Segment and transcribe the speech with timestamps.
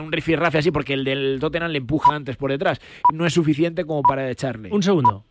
[0.00, 2.80] un rifirrafe así porque el del Tottenham le empuja antes por detrás.
[3.12, 4.70] No es suficiente como para echarle.
[4.72, 5.24] Un segundo.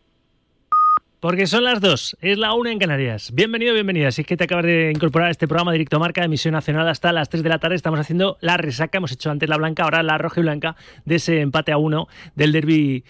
[1.20, 3.32] Porque son las dos, es la una en Canarias.
[3.34, 4.10] Bienvenido, bienvenida.
[4.10, 7.12] Si es que te acabas de incorporar a este programa Directo Marca, emisión nacional hasta
[7.12, 7.76] las 3 de la tarde.
[7.76, 10.76] Estamos haciendo la resaca, hemos hecho antes la blanca, ahora la roja y blanca
[11.06, 13.04] de ese empate a uno del derby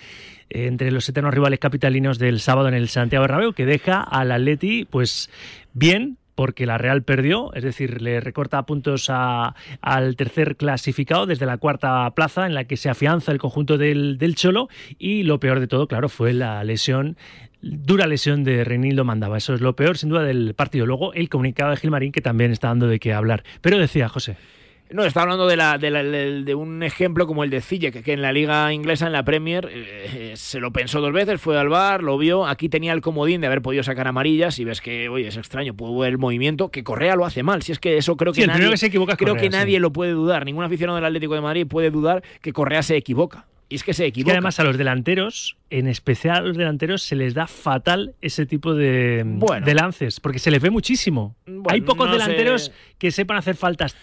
[0.51, 4.31] eh, entre los eternos rivales capitalinos del sábado en el Santiago Bernabéu, que deja al
[4.31, 5.29] Atleti, pues
[5.73, 11.59] bien, porque la Real perdió, es decir, le recorta puntos al tercer clasificado desde la
[11.59, 15.61] cuarta plaza en la que se afianza el conjunto del, del, Cholo y lo peor
[15.61, 17.17] de todo, claro, fue la lesión
[17.65, 19.39] dura lesión de Reinildo Mandaba.
[19.39, 20.87] Eso es lo peor, sin duda, del partido.
[20.87, 23.43] Luego, el comunicado de Gilmarín, que también está dando de qué hablar.
[23.63, 24.37] Pero decía, José.
[24.95, 28.33] No, está hablando de, la, de, un ejemplo como el de Ziyech, que en la
[28.33, 32.17] liga inglesa, en la Premier, eh, se lo pensó dos veces, fue al bar, lo
[32.17, 35.37] vio, aquí tenía el comodín de haber podido sacar amarillas y ves que, oye, es
[35.37, 38.33] extraño, pudo ver el movimiento, que Correa lo hace mal, si es que eso creo
[38.33, 38.73] que nadie,
[39.17, 42.53] creo que nadie lo puede dudar, ningún aficionado del Atlético de Madrid puede dudar que
[42.53, 43.47] Correa se equivoca.
[43.69, 44.31] Y es que se equivoca.
[44.31, 48.47] Y además a los delanteros, en especial a los delanteros, se les da fatal ese
[48.47, 49.25] tipo de,
[49.65, 51.35] de lances, porque se les ve muchísimo.
[51.69, 53.97] Hay pocos delanteros que sepan hacer faltas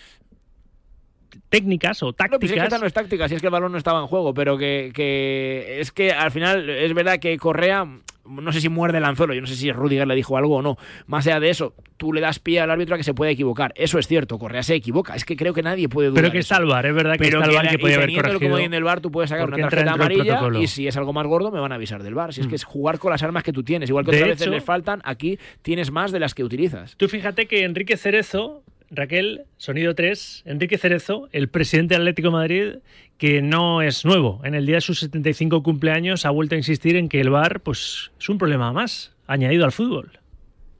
[1.49, 2.31] técnicas o tácticas.
[2.31, 4.33] No, pues es no es táctica, si es que el balón no estaba en juego,
[4.33, 7.87] pero que, que, es que al final es verdad que Correa
[8.25, 10.61] no sé si muerde el anzuelo, yo no sé si Rudiger le dijo algo o
[10.61, 10.77] no.
[11.07, 13.73] Más allá de eso, tú le das pie al árbitro a que se puede equivocar.
[13.75, 15.15] Eso es cierto, Correa se equivoca.
[15.15, 16.23] Es que creo que nadie puede dudar.
[16.23, 18.39] Pero que está el bar, es verdad que está el bar que puede haber corregido.
[18.39, 21.27] como en el bar, tú puedes sacar una tarjeta amarilla y si es algo más
[21.27, 22.33] gordo me van a avisar del bar.
[22.33, 23.89] Si es que es jugar con las armas que tú tienes.
[23.89, 26.95] Igual que otras veces les faltan, aquí tienes más de las que utilizas.
[26.97, 32.75] Tú fíjate que Enrique Cerezo Raquel, sonido 3, Enrique Cerezo, el presidente del Atlético Madrid,
[33.17, 34.41] que no es nuevo.
[34.43, 37.61] En el día de sus 75 cumpleaños ha vuelto a insistir en que el VAR
[37.61, 40.11] pues, es un problema más añadido al fútbol.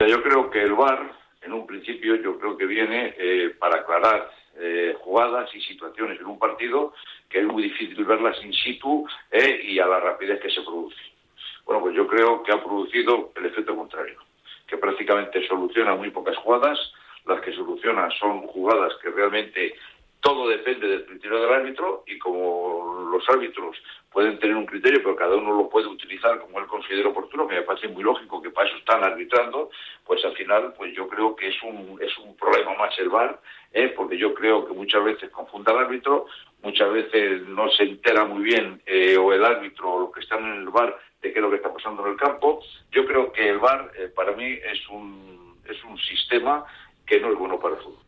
[0.06, 1.10] Yo creo que el VAR,
[1.42, 6.26] en un principio, yo creo que viene eh, para aclarar eh, jugadas y situaciones en
[6.26, 6.94] un partido
[7.30, 11.00] que es muy difícil verlas in situ eh, y a la rapidez que se produce.
[11.66, 14.20] Bueno, pues yo creo que ha producido el efecto contrario,
[14.68, 16.78] que prácticamente soluciona muy pocas jugadas,
[17.26, 19.74] las que soluciona son jugadas que realmente
[20.22, 23.76] todo depende del criterio del árbitro y como los árbitros
[24.12, 27.56] pueden tener un criterio, pero cada uno lo puede utilizar como él considera oportuno, que
[27.56, 29.72] me parece muy lógico que para eso están arbitrando,
[30.06, 33.40] pues al final pues yo creo que es un, es un problema más el VAR,
[33.74, 33.94] ¿eh?
[33.96, 36.28] porque yo creo que muchas veces confunda al árbitro,
[36.62, 40.46] muchas veces no se entera muy bien eh, o el árbitro o los que están
[40.46, 42.62] en el VAR de qué es lo que está pasando en el campo.
[42.92, 46.66] Yo creo que el VAR eh, para mí es un, es un sistema
[47.06, 48.00] que no es bueno para el fútbol.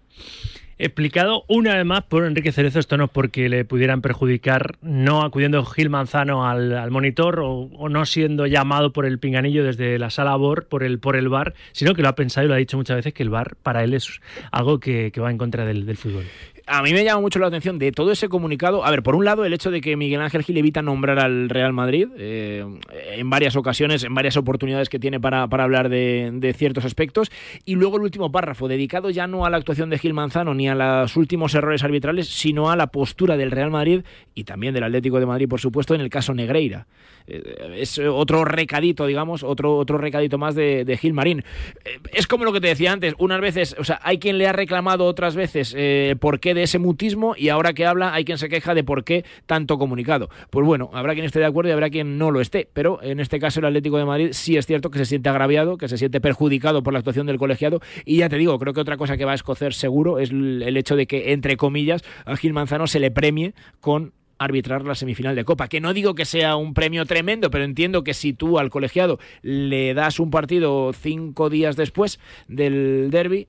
[0.80, 5.22] Explicado una vez más por Enrique Cerezo, esto no es porque le pudieran perjudicar no
[5.22, 10.36] acudiendo Gil Manzano al, monitor o, no siendo llamado por el pinganillo desde la sala
[10.36, 12.76] BOR por el, por el bar, sino que lo ha pensado y lo ha dicho
[12.76, 14.20] muchas veces que el bar para él es
[14.52, 16.26] algo que, va en contra del fútbol
[16.66, 18.86] a mí me llama mucho la atención de todo ese comunicado.
[18.86, 21.50] A ver, por un lado, el hecho de que Miguel Ángel Gil evita nombrar al
[21.50, 22.66] Real Madrid eh,
[23.12, 27.32] en varias ocasiones, en varias oportunidades que tiene para, hablar de, ciertos aspectos.
[27.66, 30.70] Y luego el último párrafo, dedicado ya no a la actuación de Gil Manzano ni
[30.70, 34.04] a los últimos errores arbitrales, sino a la postura del Real Madrid
[34.34, 36.88] y también del Atlético de Madrid, por supuesto, en el caso Negreira.
[37.28, 41.44] Eh, es otro recadito, digamos, otro, otro recadito más de, de Gil Marín.
[41.84, 44.48] Eh, es como lo que te decía antes, unas veces, o sea, hay quien le
[44.48, 45.76] ha reclamado otras veces
[46.20, 49.04] por qué de ese mutismo y ahora que habla hay quien se queja de por
[49.04, 50.30] qué tanto comunicado.
[50.50, 53.20] Pues bueno, habrá quien esté de acuerdo y habrá quien no lo esté, pero en
[53.20, 55.98] este caso el Atlético de Madrid sí es cierto que se siente agraviado, que se
[55.98, 59.18] siente perjudicado por la actuación del colegiado y ya te digo, creo que otra cosa
[59.18, 62.88] que va a escocer seguro es el hecho de que, entre comillas, a Gil Manzano
[62.88, 65.68] se le premie con arbitrar la semifinal de Copa.
[65.68, 69.20] Que no digo que sea un premio tremendo, pero entiendo que si tú al colegiado
[69.42, 73.48] le das un partido cinco días después del derby,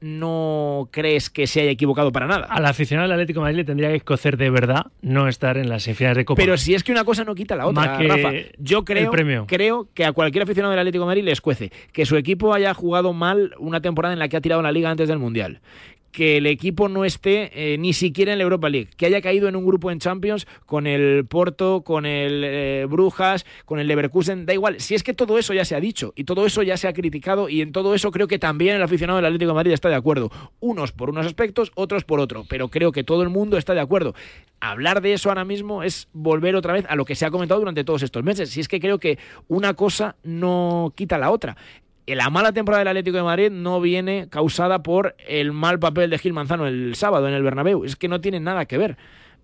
[0.00, 2.46] no crees que se haya equivocado para nada.
[2.46, 5.68] Al aficionado del Atlético de Madrid le tendría que escocer de verdad no estar en
[5.68, 6.40] las semifinales de Copa.
[6.40, 8.32] Pero si es que una cosa no quita la otra, Rafa.
[8.58, 9.10] Yo creo,
[9.46, 12.74] creo que a cualquier aficionado del Atlético de Madrid le escuece que su equipo haya
[12.74, 15.60] jugado mal una temporada en la que ha tirado la liga antes del Mundial,
[16.18, 19.46] que el equipo no esté eh, ni siquiera en la Europa League, que haya caído
[19.46, 24.44] en un grupo en Champions con el Porto, con el eh, Brujas, con el Leverkusen,
[24.44, 26.76] da igual, si es que todo eso ya se ha dicho y todo eso ya
[26.76, 29.54] se ha criticado y en todo eso creo que también el aficionado del Atlético de
[29.54, 33.22] Madrid está de acuerdo, unos por unos aspectos, otros por otro, pero creo que todo
[33.22, 34.16] el mundo está de acuerdo.
[34.58, 37.60] Hablar de eso ahora mismo es volver otra vez a lo que se ha comentado
[37.60, 41.56] durante todos estos meses, si es que creo que una cosa no quita la otra
[42.14, 46.18] la mala temporada del Atlético de Madrid no viene causada por el mal papel de
[46.18, 47.84] Gil Manzano el sábado en el Bernabéu.
[47.84, 48.96] Es que no tiene nada que ver.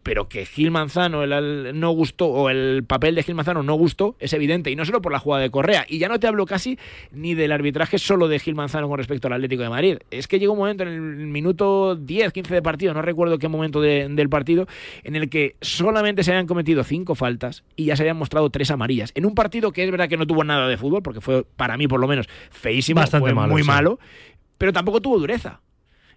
[0.05, 4.15] Pero que Gil Manzano el, no gustó, o el papel de Gil Manzano no gustó,
[4.21, 6.47] es evidente, y no solo por la jugada de Correa, y ya no te hablo
[6.47, 6.79] casi
[7.11, 10.39] ni del arbitraje solo de Gil Manzano con respecto al Atlético de Madrid, es que
[10.39, 14.29] llegó un momento en el minuto 10, 15 de partido, no recuerdo qué momento del
[14.29, 14.69] partido,
[15.03, 18.71] en el que solamente se habían cometido cinco faltas y ya se habían mostrado tres
[18.71, 21.45] amarillas, en un partido que es verdad que no tuvo nada de fútbol, porque fue
[21.57, 23.69] para mí por lo menos feísimo, Bastante fue malo, muy sí.
[23.69, 23.99] malo,
[24.59, 25.61] pero tampoco tuvo dureza.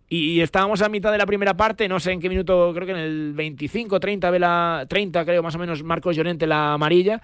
[0.09, 2.93] Y estábamos a mitad de la primera parte, no sé en qué minuto, creo que
[2.93, 7.21] en el 25, 30, ve la, 30 creo más o menos, Marcos Llorente la amarilla.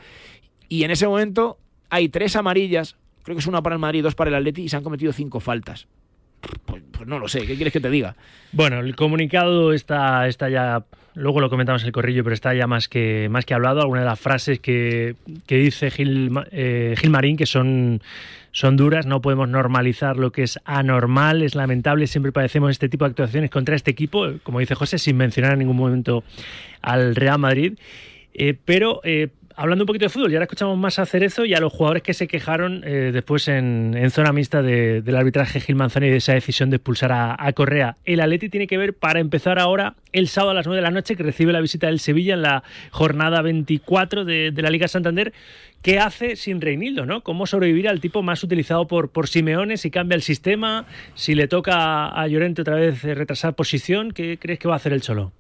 [0.67, 1.57] Y en ese momento
[1.89, 4.69] hay tres amarillas, creo que es una para el Madrid, dos para el Atleti, y
[4.69, 5.87] se han cometido cinco faltas.
[6.65, 8.17] Pues, pues no lo sé, ¿qué quieres que te diga?
[8.51, 10.83] Bueno, el comunicado está, está ya,
[11.13, 13.79] luego lo comentamos en el corrillo, pero está ya más que, más que hablado.
[13.79, 15.15] Algunas de las frases que,
[15.47, 18.01] que dice Gil, eh, Gil Marín, que son,
[18.53, 23.03] son duras, no podemos normalizar lo que es anormal, es lamentable, siempre padecemos este tipo
[23.03, 26.23] de actuaciones contra este equipo, como dice José, sin mencionar en ningún momento
[26.81, 27.79] al Real Madrid.
[28.35, 31.53] Eh, pero eh, hablando un poquito de fútbol, y ahora escuchamos más a Cerezo y
[31.53, 35.75] a los jugadores que se quejaron eh, después en, zona mixta de- del arbitraje Gil
[35.75, 37.97] Manzano y de esa decisión de expulsar a, Correa.
[38.05, 40.91] El Atleti tiene que ver, para empezar ahora, el sábado a las 9 de la
[40.91, 45.33] noche, que recibe la visita del Sevilla en la jornada 24 de, la Liga Santander.
[45.81, 47.05] ¿Qué hace sin Reinildo?
[47.05, 47.21] ¿no?
[47.21, 49.77] ¿Cómo sobrevivir al tipo más utilizado por, por Simeone?
[49.77, 54.59] Si cambia el sistema, si le toca a Llorente otra vez retrasar posición, ¿qué crees
[54.59, 55.31] que va a hacer el Cholo?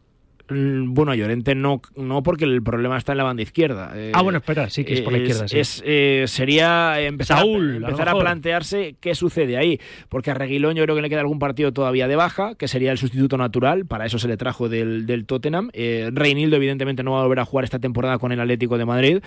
[0.49, 3.91] Mm, Bueno, Llorente no, no porque el problema está en la banda izquierda.
[3.95, 5.59] Eh, Ah, bueno, espera, sí que es por la izquierda, sí.
[5.59, 9.79] es, eh, sería empezar, Saúl, a empezar plantearse qué sucede ahí.
[10.09, 12.91] Porque a Reguilón yo creo que le queda algún partido todavía de baja, que sería
[12.91, 13.85] el sustituto natural.
[13.85, 15.69] Para eso se le trajo del, del Tottenham.
[15.73, 18.85] Eh, Reinildo, evidentemente, no va a volver a jugar esta temporada con el Atlético de
[18.85, 19.19] Madrid.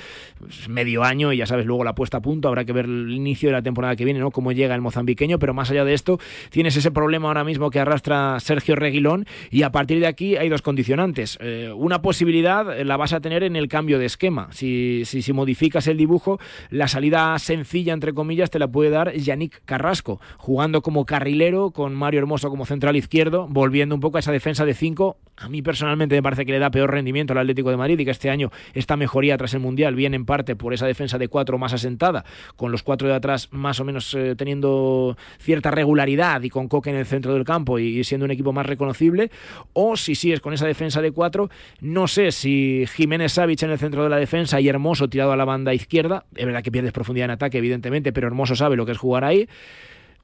[0.48, 2.48] Es medio año y ya sabes, luego la puesta a punto.
[2.48, 4.30] Habrá que ver el inicio de la temporada que viene, ¿no?
[4.30, 5.38] Cómo llega el mozambiqueño.
[5.38, 6.19] Pero más allá de esto,
[6.50, 9.24] tienes ese problema ahora mismo que arrastra Sergio Reguilón.
[9.50, 11.06] Y a partir de aquí hay dos condicionantes.
[11.41, 14.49] Eh, una posibilidad la vas a tener en el cambio de esquema.
[14.50, 19.62] Si, si, modificas el dibujo, la salida sencilla, entre comillas, te la puede dar Yannick
[19.64, 24.32] Carrasco, jugando como carrilero con Mario Hermoso como central izquierdo, volviendo un poco a esa
[24.32, 25.17] defensa de 5.
[25.38, 28.05] A mí personalmente me parece que le da peor rendimiento al Atlético de Madrid y
[28.05, 31.29] que este año esta mejoría tras el Mundial viene en parte por esa defensa de
[31.29, 32.25] 4 más asentada,
[32.56, 36.91] con los cuatro de atrás más o menos eh, teniendo cierta regularidad y con Coque
[36.91, 39.31] en el centro del campo y, y siendo un equipo más reconocible.
[39.73, 41.48] O si sigues con esa defensa de 4,
[41.81, 45.37] no sé si Jiménez Savic en el centro de la defensa y Hermoso tirado a
[45.37, 46.25] la banda izquierda.
[46.34, 49.25] Es verdad que pierdes profundidad en ataque, evidentemente, pero Hermoso sabe lo que es jugar
[49.25, 49.48] ahí.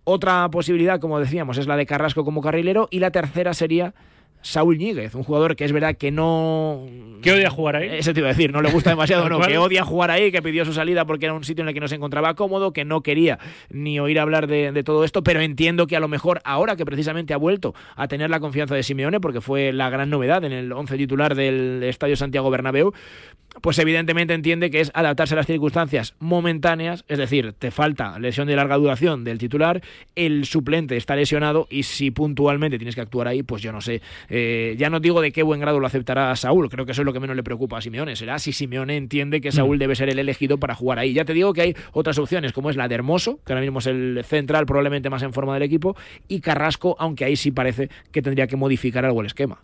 [0.05, 2.89] Otra posibilidad, como decíamos, es la de Carrasco como carrilero.
[2.91, 3.95] Y la tercera sería
[4.43, 6.87] Saúl Ñíguez, un jugador que es verdad que no.
[7.23, 7.89] ¿Qué odia jugar ahí?
[7.93, 10.43] Eso te iba a decir, no le gusta demasiado, no, que odia jugar ahí, que
[10.43, 12.85] pidió su salida porque era un sitio en el que no se encontraba cómodo, que
[12.85, 13.39] no quería
[13.71, 16.85] ni oír hablar de, de todo esto, pero entiendo que a lo mejor ahora que
[16.85, 20.53] precisamente ha vuelto a tener la confianza de Simeone, porque fue la gran novedad en
[20.53, 22.93] el 11 titular del Estadio Santiago Bernabéu,
[23.61, 28.49] pues evidentemente entiende que es adaptarse a las circunstancias momentáneas, es decir, te falta lesión
[28.49, 29.83] de larga duración del titular,
[30.15, 34.01] el suplente está lesionado y si puntualmente tienes que actuar ahí, pues yo no sé.
[34.29, 37.07] Eh, ya no digo de qué buen grado lo aceptará Saúl, creo que eso es
[37.07, 40.09] lo que menos le preocupa a Simeone, será si Simeone entiende que Saúl debe ser
[40.09, 41.13] el elegido para jugar ahí.
[41.13, 43.81] Ya te digo que hay otras opciones, como es la de Hermoso, que ahora mismo
[43.81, 45.97] es el central probablemente más en forma del equipo,
[46.29, 49.61] y Carrasco, aunque ahí sí parece que tendría que modificar algo el esquema.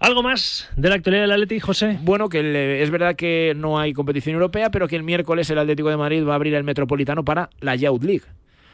[0.00, 1.98] ¿Algo más de la actualidad del Atleti, José?
[2.02, 5.58] Bueno, que el- es verdad que no hay competición europea, pero que el miércoles el
[5.58, 8.22] Atlético de Madrid va a abrir el Metropolitano para la Youth League.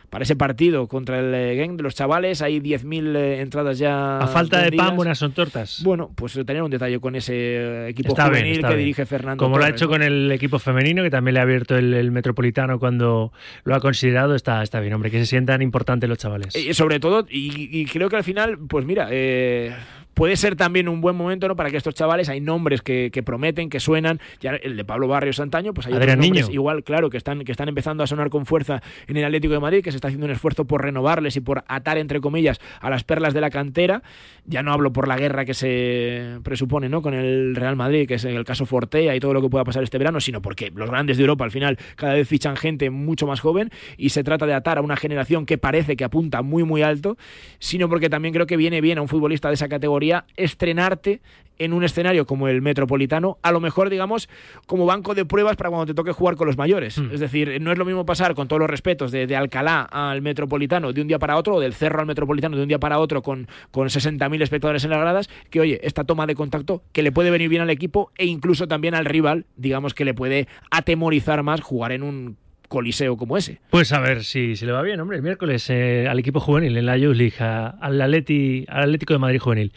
[0.08, 4.20] Para ese partido contra el eh, Genk de los chavales hay 10.000 eh, entradas ya.
[4.20, 5.80] A falta de pan, buenas son tortas.
[5.82, 8.78] Bueno, pues tener un detalle con ese eh, equipo Está juvenil que bien.
[8.78, 9.42] dirige Fernando.
[9.44, 12.12] Como lo ha hecho con el equipo femenino, que también le ha abierto el, el
[12.12, 13.32] Metropolitano cuando
[13.64, 16.54] lo ha considerado, está, está bien, hombre, que se sientan importantes los chavales.
[16.54, 19.74] Eh, sobre todo, y, y creo que al final, pues mira, eh,
[20.16, 21.56] puede ser también un buen momento ¿no?
[21.56, 25.08] para que estos chavales, hay nombres que, que prometen, que suenan, ya el de Pablo
[25.08, 26.54] Barrios Antaño, pues hay otros nombres Niño.
[26.54, 29.60] igual, claro, que están, que están empezando a sonar con fuerza en el Atlético de
[29.60, 32.88] Madrid, que se está haciendo un esfuerzo por renovarles y por atar, entre comillas, a
[32.88, 34.02] las perlas de la cantera.
[34.46, 37.02] Ya no hablo por la guerra que se presupone ¿no?
[37.02, 39.82] con el Real Madrid, que es el caso Fortea y todo lo que pueda pasar
[39.82, 43.26] este verano, sino porque los grandes de Europa al final cada vez fichan gente mucho
[43.26, 46.64] más joven y se trata de atar a una generación que parece que apunta muy
[46.64, 47.18] muy alto,
[47.58, 50.05] sino porque también creo que viene bien a un futbolista de esa categoría
[50.36, 51.20] estrenarte
[51.58, 54.28] en un escenario como el Metropolitano, a lo mejor, digamos,
[54.66, 56.98] como banco de pruebas para cuando te toque jugar con los mayores.
[56.98, 57.12] Mm.
[57.12, 60.22] Es decir, no es lo mismo pasar, con todos los respetos, de, de Alcalá al
[60.22, 62.98] Metropolitano de un día para otro, o del Cerro al Metropolitano de un día para
[62.98, 67.02] otro con, con 60.000 espectadores en las gradas, que oye, esta toma de contacto que
[67.02, 70.48] le puede venir bien al equipo e incluso también al rival, digamos que le puede
[70.70, 72.36] atemorizar más jugar en un
[72.68, 73.60] coliseo como ese.
[73.70, 76.76] Pues a ver si, si le va bien, hombre, el miércoles eh, al equipo juvenil
[76.76, 79.72] en la Youth League, a- al, Atleti, al Atlético de Madrid juvenil.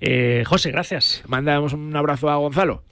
[0.00, 1.22] Eh, José, gracias.
[1.28, 2.82] Mandamos un abrazo a Gonzalo.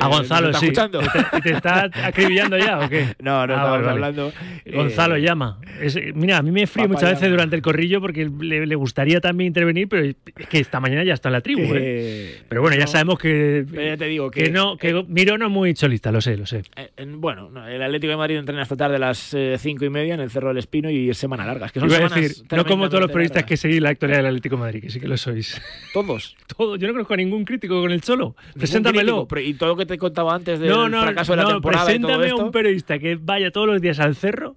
[0.00, 0.66] A Gonzalo, está sí.
[0.66, 1.00] Escuchando.
[1.00, 3.14] ¿Te, te, está acribillando ya o qué?
[3.20, 4.32] No, no Ah, estamos vale, hablando.
[4.72, 5.58] Gonzalo eh, llama.
[5.80, 7.30] Es- mira, a mí me frío muchas veces llama.
[7.32, 10.16] durante el corrillo porque le, le gustaría también intervenir, pero es
[10.48, 11.62] que esta mañana ya está en la tribu.
[11.62, 11.66] ¿eh?
[11.72, 15.46] que- Pero bueno, ya sabemos que, ya te digo que, que, no, que Miro no
[15.46, 16.62] es muy cholista, lo sé, lo sé.
[16.76, 19.84] eh, en- bueno, no, el Atlético de Madrid entrena esta tarde a las eh, cinco
[19.84, 21.66] y media en el Cerro del Espino y es semana larga.
[21.66, 23.90] Es que son Iba a semanas decir, no como todos los periodistas que seguís la
[23.90, 25.60] actualidad del Atlético de Madrid, que sí que lo sois.
[25.92, 26.36] Todos.
[26.56, 28.34] Todo, yo no conozco a ningún crítico con el Cholo.
[28.56, 29.26] Preséntamelo.
[29.26, 31.42] crítico, pero- y todo lo que te contaba antes del No, no, fracaso de la
[31.44, 32.44] no, temporada y todo preséntame a esto.
[32.44, 34.56] un periodista que vaya todos los días al cerro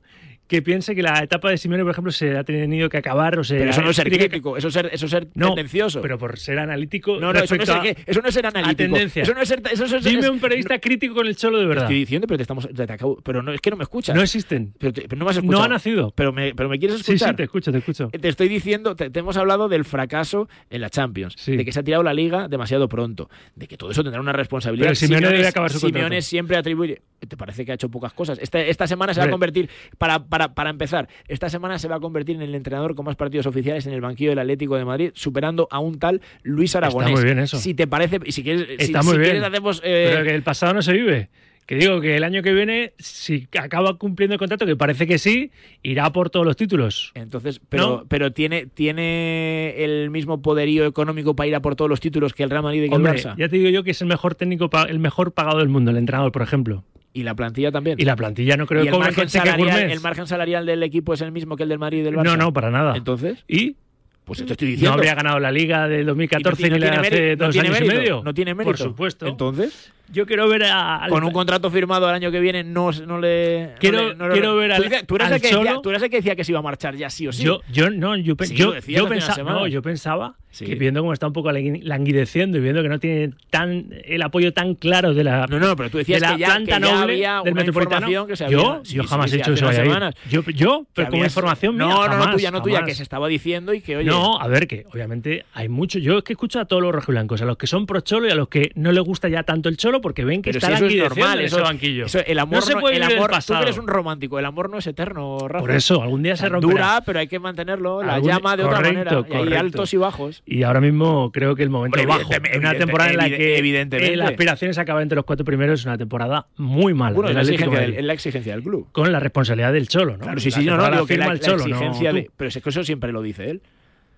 [0.52, 3.44] que piense que la etapa de Simeone, por ejemplo, se ha tenido que acabar o
[3.46, 5.48] se Pero eso no es ser que- crítico, eso es ser, eso es ser No,
[5.54, 6.02] tendencioso.
[6.02, 7.96] pero por ser analítico no, no, eso no, es ser, a- ¿qué?
[8.06, 8.76] eso no es ser analítico.
[8.76, 9.24] tendencia.
[9.24, 9.62] Eso no es ser.
[9.72, 11.86] Eso es- Dime un periodista crítico con el Cholo de verdad.
[11.86, 12.68] Estoy diciendo, pero te estamos.
[12.68, 14.14] te- te acabo- pero no, es que no me escuchas.
[14.14, 14.74] No existen.
[14.78, 15.60] pero, te- pero no me has escuchado.
[15.60, 16.12] No ha nacido.
[16.16, 17.30] Pero me, pero me quieres Sí, escuchar.
[17.30, 18.10] sí, te escucho, te escucho.
[18.10, 21.56] Te estoy diciendo, te, te hemos hablado del fracaso en la Champions, Sí.
[21.56, 24.34] de que se ha tirado la liga demasiado pronto, de que todo eso tendrá una
[24.34, 24.88] responsabilidad.
[24.88, 26.22] Pero Simeone debe acabar su Simeone contrato.
[26.24, 27.02] siempre atribuye.
[27.26, 28.40] ¿Te parece que ha hecho pocas cosas?
[28.42, 31.96] Esta, esta semana se va a convertir, para, para, para empezar, esta semana se va
[31.96, 34.86] a convertir en el entrenador con más partidos oficiales en el banquillo del Atlético de
[34.86, 37.12] Madrid, superando a un tal Luis Aragonés.
[37.12, 37.58] muy bien eso.
[37.58, 39.32] Si te parece, y si quieres, Está si muy bien.
[39.32, 39.82] quieres hacemos.
[39.84, 41.30] eh, Pero que el pasado no se vive.
[41.68, 45.18] Que digo que el año que viene, si acaba cumpliendo el contrato, que parece que
[45.18, 45.52] sí,
[45.84, 47.12] irá por todos los títulos.
[47.16, 48.06] Entonces, pero, ¿No?
[48.10, 52.44] pero tiene, tiene el mismo poderío económico para ir a por todos los títulos que
[52.44, 53.36] el Real Madrid y que Hombre, el Barça.
[53.38, 55.98] ya te digo yo que es el mejor técnico, el mejor pagado del mundo, el
[55.98, 56.84] entrenador, por ejemplo.
[57.14, 58.00] Y la plantilla también.
[58.00, 59.92] Y la plantilla no creo que el cobre margen, cheque salarial, gourmet.
[59.92, 62.24] el margen salarial del equipo es el mismo que el del Madrid y del Barça.
[62.24, 62.96] No, no, para nada.
[62.96, 63.76] Entonces, ¿Y?
[64.24, 64.94] pues te estoy No diciendo.
[64.94, 67.94] habría ganado la Liga del 2014 Y no ni la hace no dos años mérito,
[67.94, 68.22] y medio.
[68.24, 68.70] No tiene mérito.
[68.72, 69.28] Por supuesto.
[69.28, 72.92] Entonces, yo quiero ver a, al- con un contrato firmado el año que viene, no,
[72.92, 73.72] no le.
[73.80, 75.80] Quiero- no le- no quiero ver tú al- dices- tú eres al el que decía-
[75.84, 77.44] tú eres el que decía que se iba a marchar ya sí o sí.
[77.44, 80.66] Yo, yo no, yo, Sí, yo, yo pensaba, no, yo pensaba Sí.
[80.66, 84.22] que viendo cómo está un poco langui- languideciendo y viendo que no tiene tan el
[84.22, 86.76] apoyo tan claro de la, No, no, pero tú decías de la que ya, planta
[86.78, 87.96] que ya noble había del una metropolitano.
[88.08, 88.58] información que se había.
[88.58, 89.58] yo, sí, yo jamás sí, he a ir.
[89.58, 90.16] semanas.
[90.30, 92.90] Yo, yo pero habías- información mía, No, no, no jamás, tuya, no tuya, jamás.
[92.90, 94.10] que se estaba diciendo y que, oye.
[94.10, 96.00] No, a ver, que obviamente hay mucho.
[96.00, 98.32] Yo es que escucho a todos los rojiblancos, a los que son pro cholo y
[98.32, 100.78] a los que no les gusta ya tanto el cholo porque ven que Pero está
[100.78, 102.06] si eso es normal, en eso, ese banquillo.
[102.08, 103.60] eso- el amor, No se puede el amor, tú pasado.
[103.62, 105.62] que eres un romántico, el amor no es eterno, Rafa.
[105.62, 106.72] Por eso, algún día se romperá.
[106.74, 109.24] Dura, pero hay que mantenerlo, la llama de otra manera.
[109.32, 110.41] Hay altos y bajos.
[110.46, 113.58] Y ahora mismo creo que el momento Hombre, bajo en una temporada en la que
[113.58, 114.16] evidentemente.
[114.16, 117.16] la aspiración es acabar entre los cuatro primeros es una temporada muy mala.
[117.16, 118.00] Bueno, es la, exigencia de del, Madrid.
[118.00, 118.88] es la exigencia del club.
[118.92, 120.24] con la responsabilidad del cholo, ¿no?
[120.24, 122.32] Claro, sí, La sí, no, no, temporada digo que la, el la cholo, no de.
[122.36, 123.62] Pero es que eso siempre lo dice él.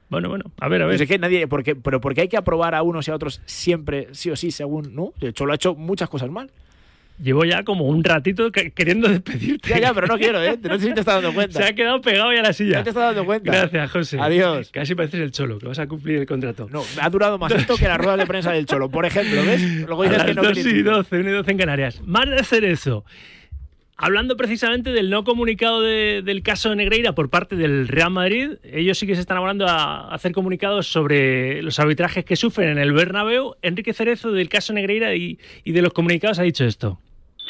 [0.10, 0.96] Bueno, bueno, a ver, a ver.
[0.96, 1.48] Pero es que nadie.
[1.48, 4.51] Porque, pero porque hay que aprobar a unos y a otros siempre, sí o sí,
[4.51, 4.96] según.
[4.96, 5.13] ¿No?
[5.20, 6.51] De hecho, lo ha hecho muchas cosas mal.
[7.22, 9.70] Llevo ya como un ratito que- queriendo despedirte.
[9.70, 10.58] Ya, ya, pero no quiero, ¿eh?
[10.62, 11.60] No sé si te estás dando cuenta.
[11.60, 12.77] Se ha quedado pegado ya a la silla.
[12.79, 13.51] Ya te estás dando cuenta.
[13.51, 14.17] Gracias, José.
[14.20, 14.72] Adiós.
[14.72, 16.67] Casi pareces el cholo, que vas a cumplir el contrato.
[16.72, 19.62] No, ha durado más esto que las ruedas de prensa del Cholo, por ejemplo, ¿ves?
[19.86, 22.01] Luego A dices las que no 2 querías- y 12, 1 y 12 en Canarias.
[22.05, 23.05] Más de hacer eso.
[23.95, 28.53] Hablando precisamente del no comunicado de- del caso de Negreira por parte del Real Madrid,
[28.63, 32.79] ellos sí que se están hablando a hacer comunicados sobre los arbitrajes que sufren en
[32.79, 33.55] el Bernabéu.
[33.62, 36.97] Enrique Cerezo del caso Negreira y, y de los comunicados ha dicho esto.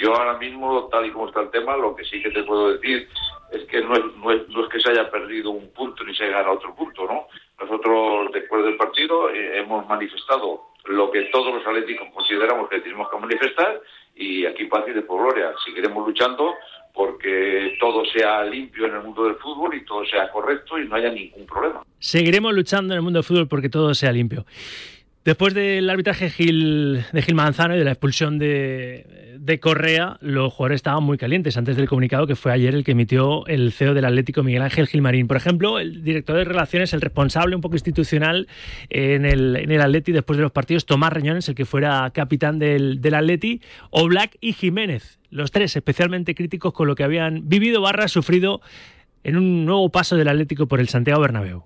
[0.01, 2.73] Yo ahora mismo, tal y como está el tema, lo que sí que te puedo
[2.73, 3.07] decir
[3.51, 6.13] es que no es, no es, no es que se haya perdido un punto ni
[6.13, 7.27] se haya ganado otro punto, ¿no?
[7.61, 13.07] Nosotros, después del partido, eh, hemos manifestado lo que todos los atléticos consideramos que tenemos
[13.09, 13.79] que manifestar
[14.15, 15.51] y aquí y de por gloria.
[15.65, 16.53] Seguiremos luchando
[16.93, 20.95] porque todo sea limpio en el mundo del fútbol y todo sea correcto y no
[20.95, 21.83] haya ningún problema.
[21.99, 24.45] Seguiremos luchando en el mundo del fútbol porque todo sea limpio.
[25.25, 30.51] Después del arbitraje Gil, de Gil Manzano y de la expulsión de, de Correa, los
[30.51, 33.93] jugadores estaban muy calientes antes del comunicado que fue ayer el que emitió el CEO
[33.93, 35.27] del Atlético, Miguel Ángel Gilmarín.
[35.27, 38.49] Por ejemplo, el director de Relaciones, el responsable un poco institucional
[38.89, 42.59] en el, en el Atleti después de los partidos, Tomás Reñones, el que fuera capitán
[42.59, 43.61] del, del Atleti,
[43.91, 45.19] Oblak y Jiménez.
[45.29, 48.59] Los tres especialmente críticos con lo que habían vivido barra sufrido
[49.23, 51.63] en un nuevo paso del Atlético por el Santiago Bernabéu.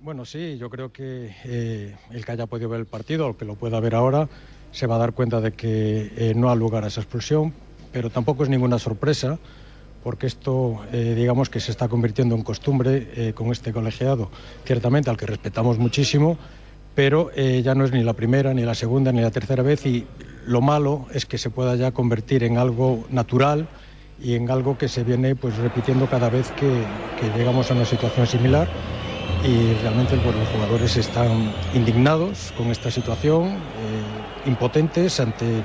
[0.00, 3.36] Bueno, sí, yo creo que eh, el que haya podido ver el partido, o el
[3.36, 4.28] que lo pueda ver ahora,
[4.70, 7.52] se va a dar cuenta de que eh, no ha lugar a esa expulsión,
[7.90, 9.38] pero tampoco es ninguna sorpresa,
[10.04, 14.30] porque esto, eh, digamos que se está convirtiendo en costumbre con este colegiado,
[14.64, 16.38] ciertamente al que respetamos muchísimo,
[16.94, 20.06] pero ya no es ni la primera, ni la segunda, ni la tercera vez, y
[20.46, 23.68] lo malo es que se pueda ya convertir en algo natural
[24.20, 26.88] y en algo que se viene pues repitiendo cada vez que
[27.20, 28.68] llegamos a una situación similar
[29.44, 35.58] y realmente pues, los jugadores están indignados con esta situación, eh, impotentes ante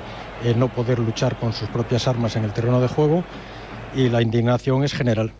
[0.44, 3.24] eh, no poder luchar con sus propias armas en el terreno de juego
[3.94, 5.32] y la indignación es general.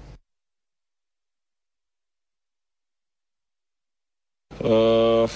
[4.60, 5.26] Uh,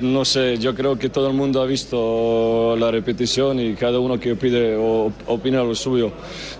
[0.00, 4.18] no sé, yo creo que todo el mundo ha visto la repetición y cada uno
[4.18, 6.12] que pide o opina lo suyo.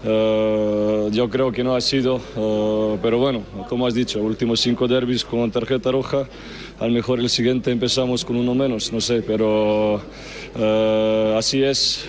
[0.05, 4.87] Eh, yo creo que no ha sido, eh, pero bueno, como has dicho, últimos cinco
[4.87, 6.29] derbis con tarjeta roja,
[6.79, 10.01] a lo mejor el siguiente empezamos con uno menos, no sé, pero
[10.57, 12.07] eh, así es.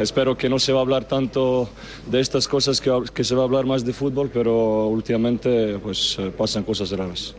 [0.00, 1.68] espero que no se va a hablar tanto
[2.06, 6.18] de estas cosas, que, que se va a hablar más de fútbol, pero últimamente pues
[6.36, 7.34] pasan cosas raras.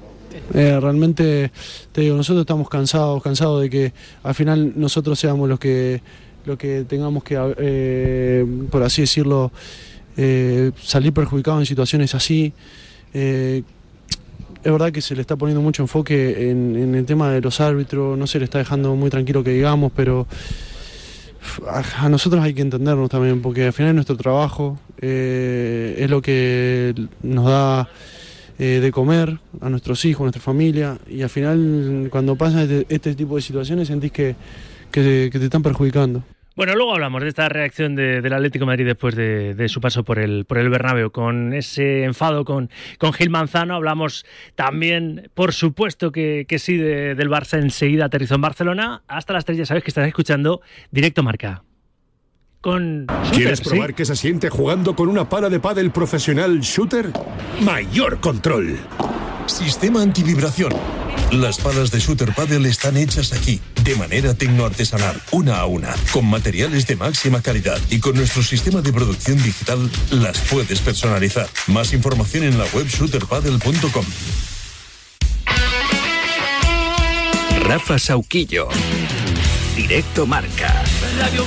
[0.54, 1.52] Eh, realmente,
[1.92, 3.94] te digo, nosotros estamos cansados, cansados de que
[4.24, 6.02] al final nosotros seamos los que,
[6.46, 9.52] lo que tengamos que, eh, por así decirlo,
[10.18, 12.54] eh, salir perjudicados en situaciones así.
[13.14, 13.64] es
[14.64, 18.28] verdad que se le está poniendo mucho enfoque en, el tema de los árbitros, no
[18.28, 20.28] se le está dejando muy tranquilo que digamos, pero
[21.68, 26.22] a, a nosotros hay que entendernos también, porque al final es nuestro trabajo, es lo
[26.22, 26.94] que
[27.24, 27.90] nos da
[28.60, 32.86] eh, de comer a nuestros hijos, a nuestra familia, y al final cuando pasa este,
[32.90, 34.36] este tipo de situaciones sentís que,
[34.92, 36.24] que, te están perjudicando.
[36.58, 40.44] Bueno, luego hablamos de esta reacción del Atlético Madrid después de, su paso por el,
[40.44, 43.76] por el Bernabéu, con ese enfado con, con Gil Manzano.
[43.76, 44.26] Hablamos
[44.56, 49.04] también, por supuesto, que, que sí, del Barça enseguida aterrizó en Barcelona.
[49.08, 50.60] Hasta las tres ya sabes que estás escuchando
[50.92, 51.64] Directo Marca
[52.62, 57.12] con ¿Quieres probar qué se siente jugando con una pala de pádel profesional shooter?
[57.62, 58.78] Mayor control.
[59.46, 60.74] Sistema antivibración.
[61.32, 66.26] Las palas de Shooter Paddle están hechas aquí, de manera tecnoartesanal, una a una, con
[66.26, 71.48] materiales de máxima calidad y con nuestro sistema de producción digital las puedes personalizar.
[71.68, 74.06] Más información en la web shooterpaddle.com.
[77.62, 78.70] Rafa Sauquillo.
[79.76, 80.84] Directo Marca.
[81.20, 81.46] Radio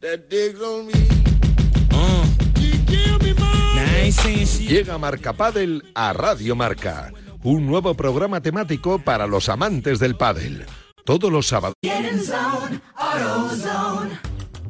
[0.00, 0.28] Marca.
[4.60, 7.12] Llega Marca Padel a Radio Marca,
[7.42, 10.66] un nuevo programa temático para los amantes del pádel.
[11.04, 11.74] Todos los sábados.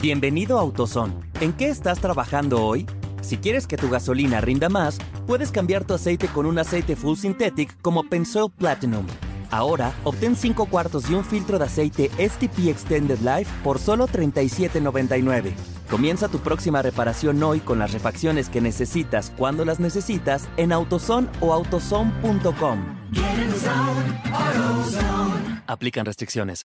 [0.00, 1.12] Bienvenido a AutoZone.
[1.40, 2.86] ¿En qué estás trabajando hoy?
[3.20, 7.16] Si quieres que tu gasolina rinda más, puedes cambiar tu aceite con un aceite full
[7.16, 9.06] synthetic como Pensol Platinum.
[9.50, 15.54] Ahora, obtén 5 cuartos y un filtro de aceite STP Extended Life por solo $37.99.
[15.90, 21.28] Comienza tu próxima reparación hoy con las refacciones que necesitas cuando las necesitas en AutoZone
[21.40, 22.78] o autozone.com.
[25.66, 26.64] Aplican restricciones.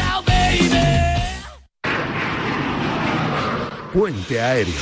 [3.93, 4.73] Puente Aéreo.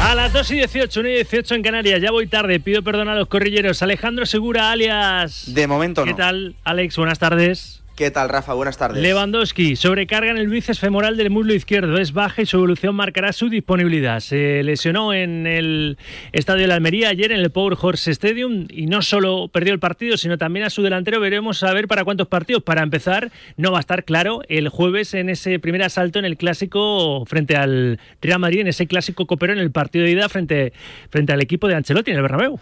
[0.00, 3.08] A las 2 y 18, 1 y 18 en Canarias, ya voy tarde, pido perdón
[3.08, 3.82] a los corrilleros.
[3.82, 5.44] Alejandro Segura, alias...
[5.54, 6.12] De momento no.
[6.12, 6.96] ¿Qué tal, Alex?
[6.96, 7.81] Buenas tardes.
[8.02, 8.54] ¿Qué tal, Rafa?
[8.54, 9.00] Buenas tardes.
[9.00, 11.98] Lewandowski, sobrecarga en el bíceps femoral del muslo izquierdo.
[11.98, 14.18] Es baja y su evolución marcará su disponibilidad.
[14.18, 15.96] Se lesionó en el
[16.32, 19.78] estadio de la Almería ayer en el Power Horse Stadium y no solo perdió el
[19.78, 21.20] partido, sino también a su delantero.
[21.20, 22.64] Veremos a ver para cuántos partidos.
[22.64, 26.36] Para empezar, no va a estar claro el jueves en ese primer asalto en el
[26.36, 30.72] clásico frente al Real Madrid, en ese clásico copero en el partido de ida frente,
[31.08, 32.58] frente al equipo de Ancelotti en el Bernabéu.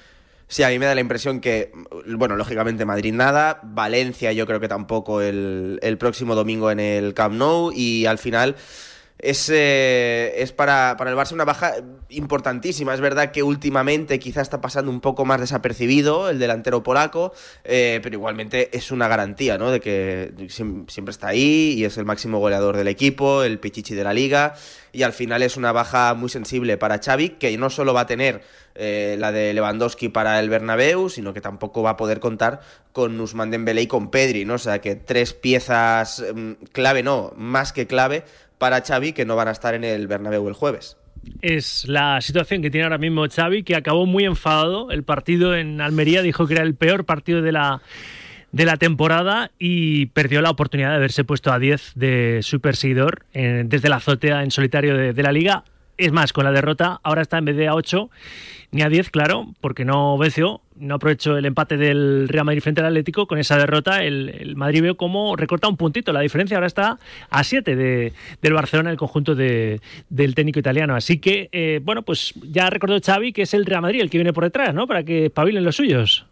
[0.51, 1.71] Sí, a mí me da la impresión que,
[2.09, 7.37] bueno, lógicamente Madrid nada, Valencia yo creo que tampoco el, próximo domingo en el Camp
[7.37, 8.57] Nou y al final
[9.23, 11.75] es, eh, es para, para, el Barça una baja
[12.09, 12.95] importantísima.
[12.95, 17.33] Es verdad que últimamente quizá está pasando un poco más desapercibido el delantero polaco,
[17.65, 19.71] eh, pero igualmente es una garantía, ¿no?
[19.71, 24.05] De que siempre está ahí y es el máximo goleador del equipo, el pichichi de
[24.05, 24.55] la liga.
[24.93, 28.07] Y al final es una baja muy sensible para Xavi, que no solo va a
[28.07, 28.43] tener
[28.75, 32.61] eh, la de Lewandowski para el Bernabéu, sino que tampoco va a poder contar
[32.93, 34.55] con Usman Dembélé y con Pedri, ¿no?
[34.55, 38.25] O sea que tres piezas mm, clave, no, más que clave
[38.61, 40.99] para Xavi que no van a estar en el Bernabéu el jueves.
[41.41, 44.91] Es la situación que tiene ahora mismo Xavi, que acabó muy enfadado.
[44.91, 47.81] El partido en Almería dijo que era el peor partido de la,
[48.53, 53.25] de la temporada y perdió la oportunidad de haberse puesto a 10 de su perseguidor
[53.33, 55.65] eh, desde la azotea en solitario de, de la liga.
[55.97, 58.11] Es más, con la derrota ahora está en vez de a 8
[58.73, 62.81] ni a 10, claro, porque no venció, no aprovechó el empate del Real Madrid frente
[62.81, 63.27] al Atlético.
[63.27, 66.13] Con esa derrota, el, Madrid veo cómo recorta un puntito.
[66.13, 68.13] La diferencia ahora está a 7 de,
[68.43, 70.97] del Barcelona, el conjunto de, del técnico italiano.
[70.97, 74.19] Así que, eh, bueno, pues ya recordó Xavi que es el Real Madrid el que
[74.19, 74.87] viene por detrás, ¿no?
[74.87, 76.27] Para que pavilen los suyos.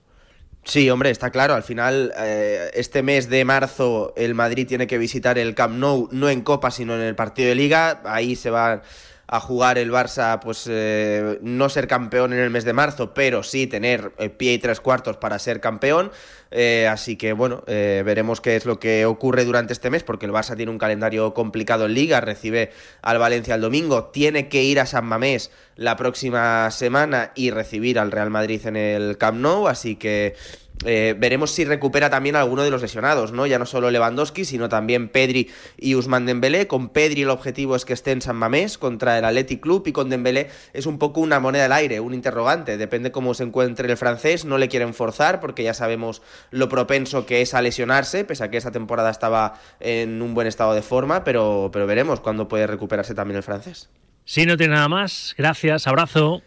[0.64, 1.54] Sí, hombre, está claro.
[1.54, 6.08] Al final, eh, este mes de marzo, el Madrid tiene que visitar el Camp Nou,
[6.12, 8.02] no en Copa, sino en el partido de Liga.
[8.04, 8.82] Ahí se va
[9.28, 13.42] a jugar el Barça, pues eh, no ser campeón en el mes de marzo, pero
[13.42, 16.10] sí tener el pie y tres cuartos para ser campeón.
[16.50, 20.24] Eh, así que bueno, eh, veremos qué es lo que ocurre durante este mes, porque
[20.24, 24.62] el Barça tiene un calendario complicado en liga, recibe al Valencia el domingo, tiene que
[24.62, 29.38] ir a San Mamés la próxima semana y recibir al Real Madrid en el Camp
[29.40, 30.36] Nou, así que
[30.84, 33.46] eh, veremos si recupera también alguno de los lesionados, ¿no?
[33.46, 36.66] Ya no solo Lewandowski, sino también Pedri y Usman Dembélé.
[36.66, 39.92] Con Pedri el objetivo es que esté en San Mamés contra el Athletic Club y
[39.92, 42.76] con Dembélé es un poco una moneda al aire, un interrogante.
[42.76, 47.26] Depende cómo se encuentre el francés, no le quieren forzar porque ya sabemos lo propenso
[47.26, 50.82] que es a lesionarse, pese a que esta temporada estaba en un buen estado de
[50.82, 53.90] forma, pero, pero veremos cuándo puede recuperarse también el francés.
[54.24, 56.42] Si no tiene nada más, gracias, abrazo.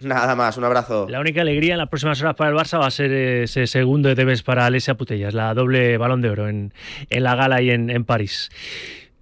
[0.00, 1.06] Nada más, un abrazo.
[1.08, 4.08] La única alegría en las próximas horas para el Barça va a ser ese segundo
[4.08, 6.72] de debes para Alesia Putellas, la doble balón de oro en,
[7.10, 8.50] la gala y en, en, París.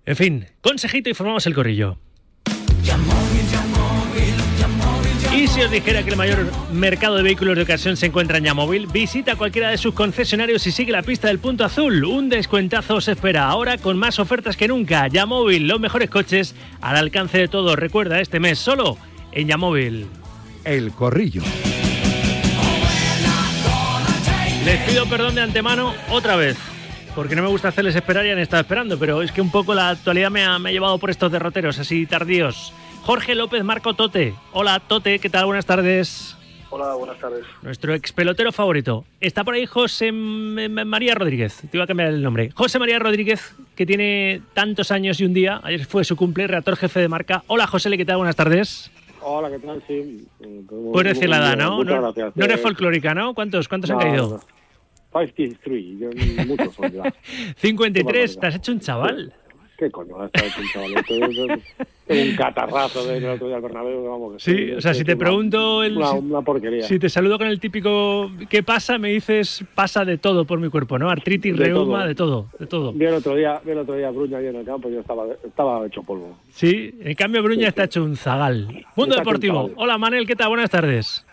[0.07, 1.99] En fin, consejito y formamos el corrillo.
[5.35, 8.45] Y si os dijera que el mayor mercado de vehículos de ocasión se encuentra en
[8.45, 12.05] Yamóvil, visita cualquiera de sus concesionarios y sigue la pista del punto azul.
[12.05, 15.09] Un descuentazo os espera ahora con más ofertas que nunca.
[15.09, 17.79] Yamóvil, los mejores coches al alcance de todos.
[17.79, 18.99] Recuerda, este mes solo
[19.33, 20.07] en Yamóvil.
[20.65, 21.43] El Corrillo.
[24.65, 26.57] Les pido perdón de antemano otra vez,
[27.17, 29.75] porque no me gusta hacerles esperar y han estado esperando, pero es que un poco
[29.75, 32.73] la actualidad me ha, llevado por estos derroteros así tardíos.
[33.03, 34.35] Jorge López Marco Tote.
[34.53, 35.47] Hola Tote, ¿qué tal?
[35.47, 36.37] Buenas tardes.
[36.71, 37.45] Hola, buenas tardes.
[37.61, 39.05] Nuestro ex pelotero favorito.
[39.21, 41.61] Está por ahí José María Rodríguez.
[41.71, 42.51] Te iba a cambiar el nombre.
[42.55, 45.61] José María Rodríguez, que tiene tantos años y un día.
[45.65, 47.43] Ayer fue su cumple, reactor jefe de marca.
[47.49, 48.17] Hola José, ¿qué tal?
[48.17, 48.91] Buenas tardes.
[49.25, 49.83] Hola, ¿qué tal?
[49.87, 50.27] Sí.
[51.05, 51.83] Decir la edad, ¿no?
[51.85, 53.35] No, no, eres folclórica, ¿no?
[53.35, 54.41] ¿Cuántos, cuántos han caído?
[55.13, 57.15] 53, muchos son ya.
[57.57, 59.33] 53, te has hecho un chaval.
[59.83, 60.15] ¿Qué coño?
[60.17, 61.63] Has hecho un chaval.
[62.09, 64.41] un catarrazo del otro día al Bernabéu, vamos.
[64.41, 65.83] sí, o sea, si te pregunto...
[65.83, 66.85] El, una, porquería.
[66.85, 68.97] Si te saludo con el típico ¿qué pasa?
[68.99, 71.11] Me dices, pasa de todo por mi cuerpo, ¿no?
[71.11, 72.93] Artritis, reuma, de todo, de todo.
[72.93, 75.01] Vi el otro día, vi el otro día Bruña ahí en el campo y yo
[75.01, 76.39] estaba, estaba hecho polvo.
[76.53, 78.87] Sí, en cambio Bruña está hecho un zagal.
[78.95, 79.69] Mundo Deportivo.
[79.75, 80.51] Hola Manel, ¿qué tal?
[80.51, 81.27] Buenas tardes.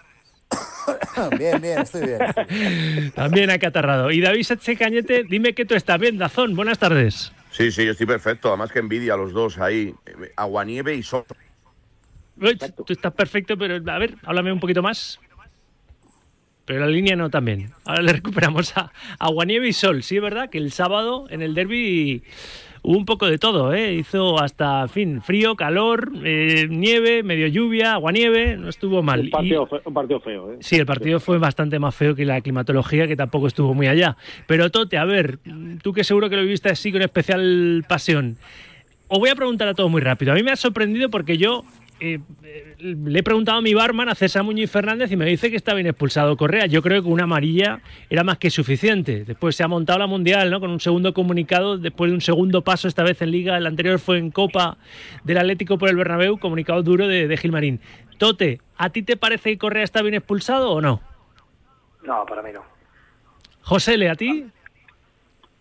[1.38, 3.12] bien, bien, estoy bien.
[3.14, 4.10] También acatarrado.
[4.10, 6.56] Y David Sánchez Cañete, dime que tú estás bien, Dazón.
[6.56, 7.32] Buenas tardes.
[7.52, 8.50] Sí, sí, yo estoy perfecto.
[8.50, 9.94] Además que envidia a los dos ahí.
[10.36, 11.26] Aguanieve y sol.
[12.40, 15.20] Tú estás perfecto, pero a ver, háblame un poquito más.
[16.70, 17.72] Pero la línea no también.
[17.84, 20.04] Ahora le recuperamos a Aguanieve y Sol.
[20.04, 22.24] Sí, es verdad que el sábado en el derby
[22.82, 23.94] hubo un poco de todo, ¿eh?
[23.94, 29.22] Hizo hasta, fin, frío, calor, eh, nieve, medio lluvia, agua-nieve, no estuvo mal.
[29.22, 30.58] Un partido, un partido feo, ¿eh?
[30.62, 34.18] Sí, el partido fue bastante más feo que la climatología, que tampoco estuvo muy allá.
[34.48, 35.40] Pero Tote, a ver,
[35.82, 38.38] tú que seguro que lo viviste así con especial pasión.
[39.08, 40.32] Os voy a preguntar a todos muy rápido.
[40.32, 41.64] A mí me ha sorprendido porque yo
[42.00, 42.20] eh,
[42.80, 45.74] le he preguntado a mi barman, a César Muñoz Fernández, y me dice que está
[45.74, 46.66] bien expulsado Correa.
[46.66, 49.26] Yo creo que una amarilla era más que suficiente.
[49.26, 50.60] Después se ha montado la Mundial, ¿no?
[50.60, 53.58] Con un segundo comunicado, después de un segundo paso, esta vez en Liga.
[53.58, 54.78] El anterior fue en Copa
[55.24, 57.80] del Atlético por el Bernabéu, comunicado duro de, de Gilmarín.
[58.18, 61.02] Tote, ¿a ti te parece que Correa está bien expulsado o no?
[62.04, 62.64] No, para mí no.
[63.62, 64.46] José, ¿le a ti?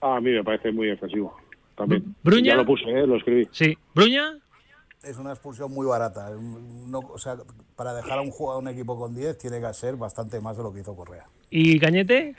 [0.00, 1.36] a mí me parece muy excesivo.
[1.76, 2.14] También.
[2.22, 2.52] ¿Bruña?
[2.52, 3.06] Ya lo puse, ¿eh?
[3.06, 3.48] lo escribí.
[3.52, 3.78] Sí.
[3.94, 4.36] ¿Bruña?
[5.08, 6.30] Es una expulsión muy barata.
[6.86, 7.36] No, o sea,
[7.76, 10.62] para dejar a un, a un equipo con 10 tiene que ser bastante más de
[10.62, 11.24] lo que hizo Correa.
[11.50, 12.34] ¿Y Cañete?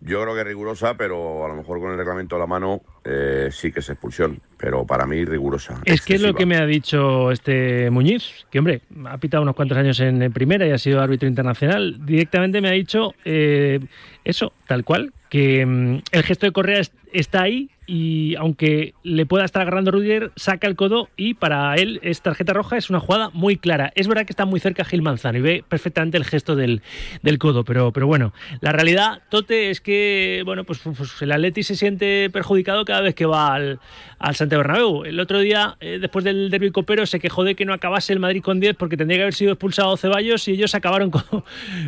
[0.00, 2.82] Yo creo que es rigurosa, pero a lo mejor con el reglamento a la mano
[3.04, 5.80] eh, sí que es expulsión, pero para mí rigurosa.
[5.84, 9.56] Es que es lo que me ha dicho este Muñiz, que hombre, ha pitado unos
[9.56, 11.96] cuantos años en, en primera y ha sido árbitro internacional.
[12.06, 13.80] Directamente me ha dicho eh,
[14.24, 19.24] eso, tal cual, que mm, el gesto de Correa es- está ahí y aunque le
[19.24, 23.00] pueda estar agarrando Rudiger, saca el codo y para él es tarjeta roja, es una
[23.00, 23.92] jugada muy clara.
[23.94, 26.82] Es verdad que está muy cerca Gil Manzano y ve perfectamente el gesto del,
[27.22, 31.62] del codo, pero, pero bueno, la realidad, Tote, es que bueno, pues, pues el Atleti
[31.62, 33.80] se siente perjudicado cada vez que va al,
[34.18, 35.04] al Santiago Bernabéu.
[35.04, 38.20] El otro día, eh, después del derbi copero, se quejó de que no acabase el
[38.20, 41.22] Madrid con 10 porque tendría que haber sido expulsado Ceballos y ellos acabaron con,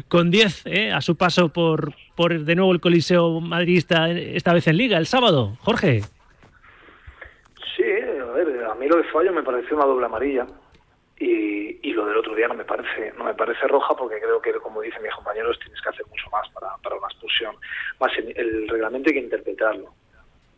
[0.08, 4.54] con 10 eh, a su paso por, por de nuevo el Coliseo madridista, eh, esta
[4.54, 5.58] vez en Liga, el sábado.
[5.60, 5.89] Jorge.
[7.76, 10.46] Sí, a ver, a mí lo de Fallo me pareció una doble amarilla
[11.18, 14.40] y, y lo del otro día no me parece no me parece roja porque creo
[14.40, 17.56] que, como dicen mis compañeros, tienes que hacer mucho más para, para una expulsión.
[18.00, 19.94] Más el, el reglamento hay que interpretarlo.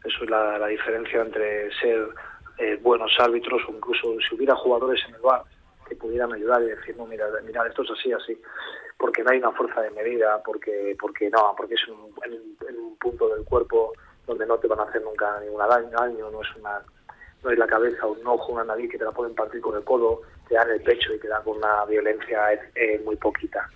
[0.04, 2.08] Eso es la, diferencia entre ser
[2.58, 5.42] eh, buenos árbitros o incluso si hubiera jugadores en el bar
[5.88, 8.40] que pudieran ayudar y decir, no, mira, mira esto es así, así,
[8.98, 12.12] porque no hay una fuerza de medida, porque porque no, porque es un
[12.98, 13.92] punto del cuerpo
[14.26, 16.82] donde no te van a hacer nunca ningún daño, no es una
[17.42, 19.82] no es la cabeza, un ojo, una nariz que te la pueden partir con el
[19.82, 23.68] codo, te dan el pecho y te dan con una violencia eh, muy poquita.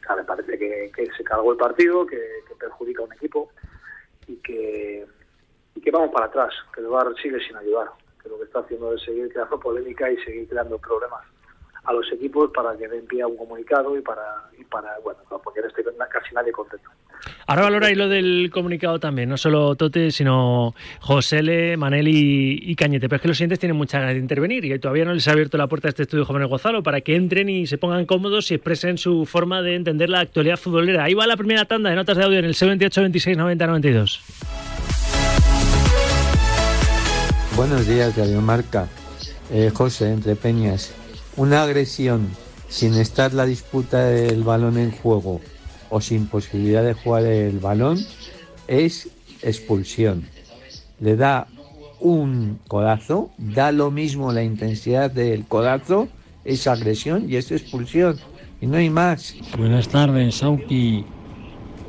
[0.00, 3.14] O sea, me parece que, que se cargó el partido, que, que perjudica a un
[3.14, 3.48] equipo
[4.26, 5.06] y que,
[5.74, 7.88] y que vamos para atrás, que el VAR sigue sin ayudar,
[8.22, 11.24] que lo que está haciendo es seguir creando polémica y seguir creando problemas
[11.84, 14.22] a los equipos para que den pie a un comunicado y para,
[14.58, 16.90] y para bueno, para poner este casi nadie contento.
[17.46, 23.08] Ahora valoráis lo del comunicado también, no solo Tote, sino Josele, Manel y, y Cañete.
[23.08, 25.32] Pero es que los siguientes tienen mucha ganas de intervenir y todavía no les ha
[25.32, 28.50] abierto la puerta a este estudio Jóvenes Gonzalo para que entren y se pongan cómodos
[28.50, 31.04] y expresen su forma de entender la actualidad futbolera.
[31.04, 34.22] Ahí va la primera tanda de notas de audio en el 78 26 90 92.
[37.56, 38.88] Buenos días, Radio Marca.
[39.50, 40.92] Eh, José, entre Peñas.
[41.36, 42.28] Una agresión
[42.68, 45.40] sin estar la disputa del balón en juego
[45.90, 47.98] o sin posibilidad de jugar el balón
[48.68, 49.08] es
[49.42, 50.28] expulsión.
[51.00, 51.48] Le da
[52.00, 56.08] un codazo, da lo mismo la intensidad del codazo,
[56.44, 58.16] es agresión y es expulsión.
[58.60, 59.34] Y no hay más.
[59.56, 61.04] Buenas tardes, Sauki.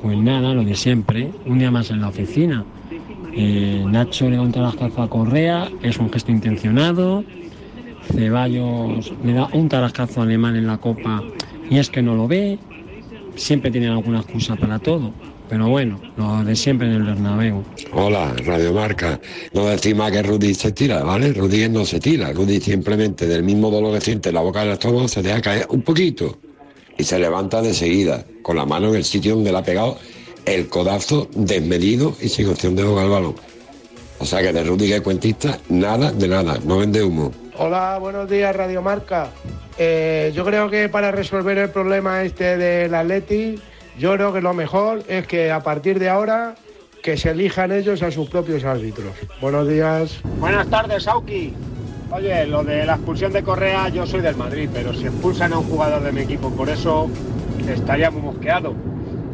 [0.02, 1.32] Pues nada, lo de siempre.
[1.46, 2.66] Un día más en la oficina.
[3.34, 7.24] Eh, Nacho le levanta las calzas a Correa, es un gesto intencionado.
[8.14, 11.24] Ceballos le da un tarascazo alemán en la copa
[11.70, 12.60] y es que no lo ve.
[13.36, 15.14] Siempre tienen alguna excusa para todo.
[15.50, 17.64] Pero bueno, lo de siempre en el Bernabéu.
[17.92, 19.20] Hola, Radio Marca.
[19.54, 21.34] No decimos que Rudy se tira, ¿vale?
[21.34, 22.34] Rudy no se tira.
[22.34, 25.68] Rudy simplemente del mismo dolor que siente en la boca del estómago se deja caer
[25.70, 26.40] un poquito
[26.98, 29.98] y se levanta de seguida, con la mano en el sitio donde le ha pegado
[30.46, 33.36] el codazo desmedido y sin opción de jugar al balón.
[34.20, 37.32] O sea que de Rudy que es cuentista, nada de nada, no vende humo.
[37.58, 39.30] Hola, buenos días, Radio Marca.
[39.78, 43.58] Eh, yo creo que para resolver el problema este del Atleti,
[43.98, 46.56] yo creo que lo mejor es que a partir de ahora
[47.02, 49.14] que se elijan ellos a sus propios árbitros.
[49.40, 50.20] Buenos días.
[50.38, 51.54] Buenas tardes, Auki.
[52.12, 55.60] Oye, lo de la expulsión de Correa, yo soy del Madrid, pero si expulsan a
[55.60, 57.10] un jugador de mi equipo, por eso
[57.70, 58.74] estaría muy mosqueado.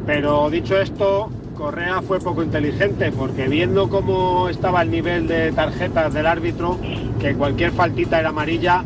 [0.06, 6.12] Pero dicho esto, Correa fue poco inteligente, porque viendo cómo estaba el nivel de tarjetas
[6.12, 6.80] del árbitro,
[7.19, 8.84] que cualquier faltita era amarilla,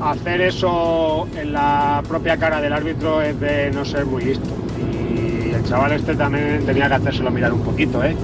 [0.00, 4.46] hacer eso en la propia cara del árbitro es de no ser muy listo.
[4.78, 8.14] Y el chaval este también tenía que hacérselo mirar un poquito, ¿eh?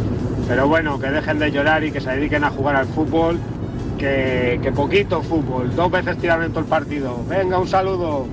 [0.46, 3.40] Pero bueno, que dejen de llorar y que se dediquen a jugar al fútbol,
[3.98, 7.24] que, poquito fútbol, dos veces tiraron en todo el partido.
[7.29, 8.29] Venga, un saludo.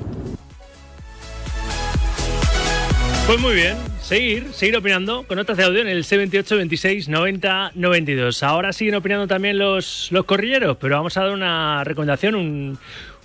[3.25, 3.75] Pues muy bien,
[4.07, 8.41] seguir, seguir opinando con notas de audio en el 78 26 90 92.
[8.41, 12.79] Ahora siguen opinando también los, los corrilleros, pero vamos a dar una recomendación, un,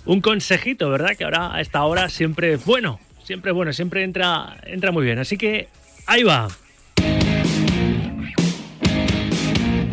[0.05, 1.15] un consejito, ¿verdad?
[1.17, 5.05] Que ahora a esta hora siempre es bueno, siempre es bueno, siempre entra, entra muy
[5.05, 5.19] bien.
[5.19, 5.69] Así que
[6.05, 6.49] ahí va.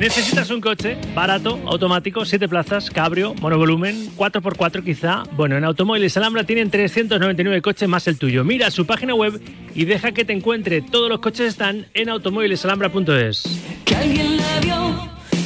[0.00, 5.24] Necesitas un coche barato, automático, 7 plazas, cabrio, monovolumen, 4x4 quizá.
[5.32, 8.42] Bueno, en Automóviles Alhambra tienen 399 coches más el tuyo.
[8.42, 9.38] Mira su página web
[9.74, 10.80] y deja que te encuentre.
[10.80, 13.62] Todos los coches están en automóvilesalhambra.es.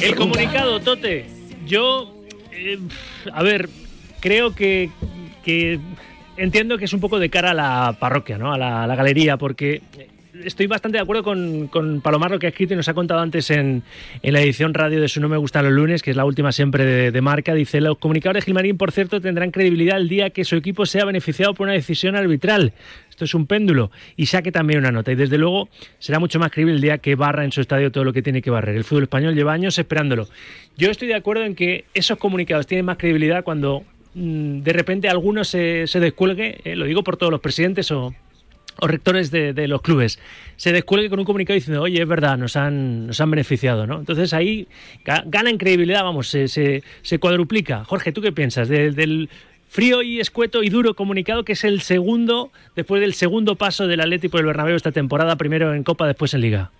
[0.01, 1.25] El comunicado, Tote.
[1.67, 2.15] Yo,
[2.53, 2.79] eh,
[3.33, 3.67] a ver,
[4.21, 4.89] creo que,
[5.43, 5.81] que
[6.37, 8.53] entiendo que es un poco de cara a la parroquia, ¿no?
[8.53, 9.81] A la, a la galería, porque
[10.43, 13.19] estoy bastante de acuerdo con, con, Palomar lo que ha escrito y nos ha contado
[13.19, 13.83] antes en,
[14.21, 17.11] la edición radio de su No Me Gustan los Lunes, que es la última siempre
[17.11, 17.53] de, marca.
[17.53, 21.53] Dice, los comunicadores Gilmarín, por cierto, tendrán credibilidad el día que su equipo sea beneficiado
[21.53, 22.73] por una decisión arbitral.
[23.09, 23.91] Esto es un péndulo.
[24.17, 25.11] Y saque también una nota.
[25.11, 25.69] Y desde luego
[25.99, 28.41] será mucho más creíble el día que barra en su estadio todo lo que tiene
[28.41, 28.75] que barrer.
[28.75, 30.27] El fútbol español lleva años esperándolo.
[30.77, 35.07] Yo estoy de acuerdo en que esos comunicados tienen más credibilidad cuando mm, de repente
[35.07, 38.13] alguno se, se descuelgue, eh, lo digo por todos los presidentes o,
[38.81, 40.19] o rectores de, los clubes
[40.55, 43.99] se descuelgue con un comunicado diciendo, oye, es verdad, nos han, nos han beneficiado, ¿no?
[43.99, 44.67] Entonces ahí
[45.03, 47.83] gana en credibilidad, vamos, se, se, cuadruplica.
[47.85, 49.29] Jorge, ¿tú qué piensas de, del
[49.67, 54.01] frío y escueto y duro comunicado que es el segundo, después del segundo paso del
[54.01, 56.71] Atlético del Bernabéu esta temporada, primero en Copa, después en Liga?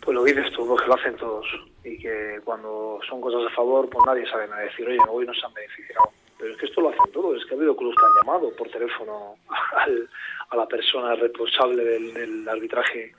[0.00, 1.46] Pues lo dices tú, que lo hacen todos
[1.84, 5.42] y que cuando son cosas a favor, pues nadie sabe nada decir, oye, hoy nos
[5.44, 6.10] han beneficiado.
[6.42, 8.50] Pero es que esto lo hacen todos, es que ha habido clubes que han llamado
[8.56, 9.36] por teléfono
[9.76, 10.08] al,
[10.50, 13.12] a la persona responsable del, del, arbitraje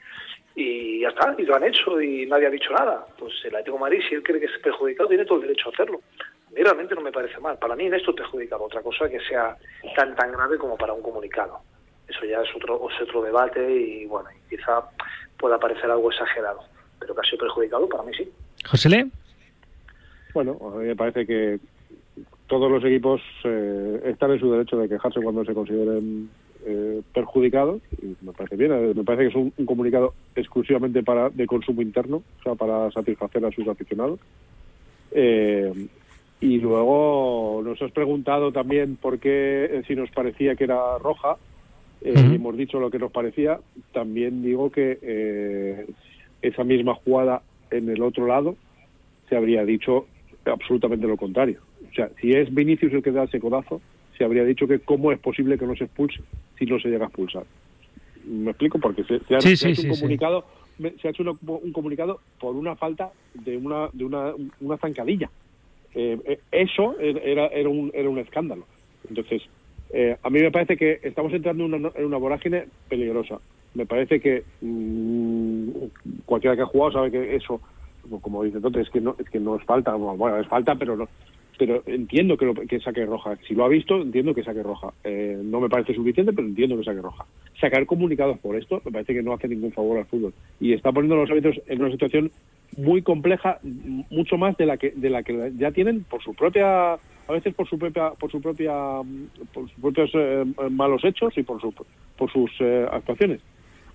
[0.56, 3.08] y ya está, y lo han hecho y nadie ha dicho nada.
[3.18, 5.70] Pues el Atlético de Madrid, si él cree que es perjudicado, tiene todo el derecho
[5.70, 6.02] a hacerlo.
[6.48, 7.58] A mí realmente no me parece mal.
[7.58, 8.66] Para mí en esto es perjudicado.
[8.66, 9.56] Otra cosa que sea
[9.96, 11.62] tan tan grave como para un comunicado.
[12.10, 14.84] Eso ya es otro, es otro debate y bueno, y quizá
[15.40, 16.60] pueda parecer algo exagerado.
[17.00, 18.30] Pero que ha sido perjudicado, para mí sí.
[18.70, 19.08] José Le.
[20.34, 21.60] Bueno, a mí me parece que
[22.60, 26.30] todos los equipos eh, están en su derecho de quejarse cuando se consideren
[26.66, 31.02] eh, perjudicados y me parece bien eh, me parece que es un, un, comunicado exclusivamente
[31.04, 34.20] para de consumo interno o sea para satisfacer a sus aficionados
[35.12, 35.74] eh,
[36.40, 41.38] y luego nos has preguntado también por qué eh, si nos parecía que era roja
[42.02, 42.32] -huh.
[42.32, 43.60] y hemos dicho lo que nos parecía
[43.92, 45.86] también digo que
[46.42, 48.56] esa misma jugada en el otro lado
[49.28, 50.06] se habría dicho
[50.46, 51.60] absolutamente lo contrario
[51.94, 53.80] o sea si es Vinicius el que da ese codazo
[54.18, 56.22] se habría dicho que cómo es posible que no se expulse
[56.58, 57.46] si no se llega a expulsar.
[58.26, 58.80] ¿Me explico?
[58.80, 60.46] Porque se, se ha, sí, se ha sí, hecho un comunicado
[61.00, 65.30] se ha hecho un comunicado por una falta de una de una, una zancadilla.
[65.96, 68.66] Eh, eso era, era, un, era un escándalo.
[69.08, 69.44] Entonces,
[69.92, 73.40] eh, a mí me parece que estamos entrando en una, en una vorágine peligrosa.
[73.76, 75.70] Me parece que mmm,
[76.26, 77.62] cualquiera que ha jugado sabe que eso,
[78.22, 80.98] como dice entonces, es que no es que no es falta, bueno, es falta, pero
[80.98, 81.08] no,
[81.58, 83.38] pero entiendo que, lo, que saque roja.
[83.48, 84.94] Si lo ha visto, entiendo que saque roja.
[85.04, 87.26] Eh, no me parece suficiente, pero entiendo que saque roja.
[87.60, 90.34] Sacar comunicados por esto me parece que no hace ningún favor al fútbol.
[90.60, 92.32] Y está poniendo a los árbitros en una situación
[92.78, 93.60] muy compleja,
[94.10, 97.54] mucho más de la que de la que ya tienen por su propia a veces
[97.54, 98.74] por su propia por su propia
[99.54, 101.74] por sus propios eh, malos hechos y por su
[102.18, 103.42] por sus eh, actuaciones.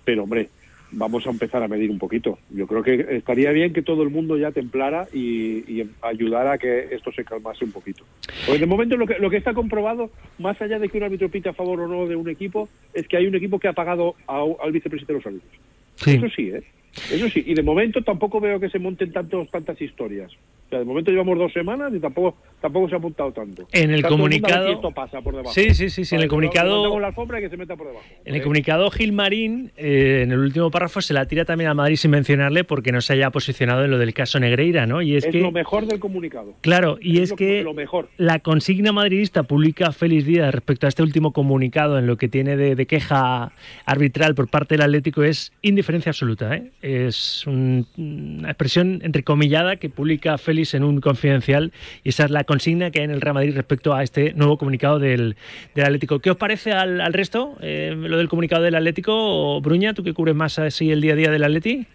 [0.05, 0.49] Pero hombre,
[0.91, 2.39] vamos a empezar a medir un poquito.
[2.49, 6.57] Yo creo que estaría bien que todo el mundo ya templara y, y ayudara a
[6.57, 8.03] que esto se calmase un poquito.
[8.45, 11.29] Porque de momento lo que, lo que está comprobado, más allá de que un árbitro
[11.29, 13.73] pite a favor o no de un equipo, es que hay un equipo que ha
[13.73, 15.51] pagado a, al vicepresidente de los árbitros.
[15.95, 16.11] Sí.
[16.11, 16.63] Eso sí, ¿eh?
[17.11, 17.43] Eso sí.
[17.45, 20.31] Y de momento tampoco veo que se monten tantos, tantas historias.
[20.33, 23.67] O sea, de momento llevamos dos semanas y tampoco tampoco se ha apuntado tanto.
[23.71, 24.67] En el o sea, comunicado.
[24.67, 25.53] Esto pasa por debajo.
[25.53, 26.15] Sí, sí, sí, sí.
[26.15, 26.99] En el comunicado.
[26.99, 28.05] La que se meta por debajo.
[28.25, 31.73] En el comunicado Gil Marín, eh, en el último párrafo, se la tira también a
[31.73, 35.01] Madrid sin mencionarle porque no se haya posicionado en lo del caso Negreira, ¿no?
[35.01, 35.39] Y es, es que.
[35.39, 36.53] lo mejor del comunicado.
[36.61, 38.09] Claro, y es, es lo, que lo mejor.
[38.17, 42.57] la consigna madridista publica Félix Díaz respecto a este último comunicado en lo que tiene
[42.57, 43.53] de, de queja
[43.85, 46.55] arbitral por parte del Atlético es indiferencia absoluta.
[46.55, 46.71] ¿eh?
[46.81, 52.45] Es un, una expresión entrecomillada que publica Félix en un confidencial y esa es la
[52.45, 55.35] consigna que hay en el Real Madrid respecto a este nuevo comunicado del,
[55.75, 56.19] del Atlético.
[56.19, 59.11] ¿Qué os parece al, al resto eh, lo del comunicado del Atlético?
[59.13, 61.85] O, Bruña, tú que cubres más así el día a día del Atleti.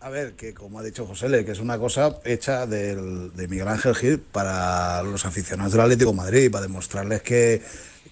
[0.00, 3.48] A ver, que como ha dicho José Le, que es una cosa hecha del, de
[3.48, 7.60] Miguel Ángel Gil para los aficionados del Atlético de Madrid, para demostrarles que,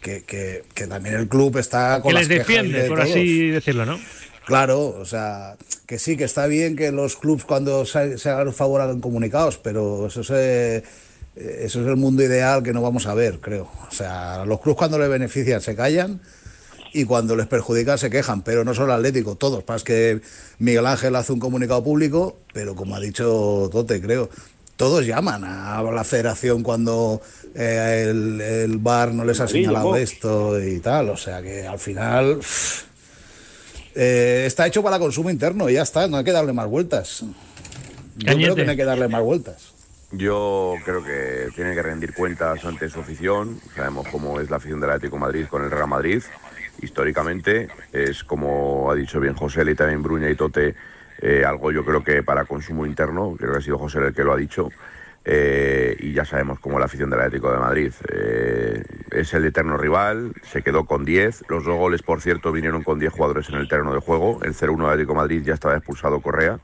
[0.03, 3.11] que, que, que también el club está con que las les defiende, de por todos.
[3.11, 4.01] así decirlo, ¿no?
[4.47, 5.57] Claro, o sea,
[5.87, 9.59] que sí, que está bien que los clubs cuando se, se hagan favor hagan comunicados,
[9.59, 10.85] pero eso se,
[11.35, 13.69] eso es el mundo ideal que no vamos a ver, creo.
[13.89, 16.21] O sea, los clubs cuando les benefician se callan
[16.93, 19.65] y cuando les perjudican se quejan, pero no solo Atlético, todos.
[19.67, 20.21] Más que
[20.61, 24.31] Miguel Ángel hace un comunicado público, pero como ha dicho Tote, creo,
[24.77, 27.21] todos llaman a la federación cuando
[27.57, 31.11] eh, el, el bar no les ha señalado esto y tal.
[31.11, 32.39] O sea que al final...
[33.97, 37.23] eh, está hecho para consumo interno y ya está, no hay que darle más vueltas.
[38.17, 38.45] Yo Cañete.
[38.45, 39.73] creo que no hay que darle más vueltas.
[40.13, 43.61] Yo creo que tiene que rendir cuentas ante su afición.
[43.75, 46.23] Sabemos cómo es la afición del Atlético de Madrid con el Real Madrid.
[46.81, 50.75] Históricamente es como ha dicho bien José y también Bruña y Tote,
[51.21, 54.23] eh, algo yo creo que para consumo interno, creo que ha sido José el que
[54.23, 54.71] lo ha dicho.
[55.29, 57.93] Eh, y ya sabemos cómo la afición del Atlético de Madrid.
[58.13, 61.47] Eh, es el eterno rival, se quedó con 10.
[61.49, 64.39] Los dos goles, por cierto, vinieron con 10 jugadores en el terreno de juego.
[64.45, 66.61] El 0-1 de Atlético de Madrid ya estaba expulsado Correa.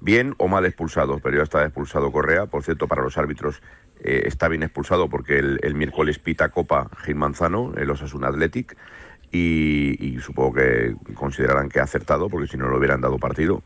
[0.00, 2.46] Bien o mal expulsado, pero ya estaba expulsado Correa.
[2.46, 3.60] Por cierto, para los árbitros
[4.00, 8.74] eh, está bien expulsado porque el, miércoles pita Copa Gil Manzano, el Osasuna Athletic.
[9.30, 13.62] Y, y, supongo que considerarán que ha acertado porque si no lo hubieran dado partido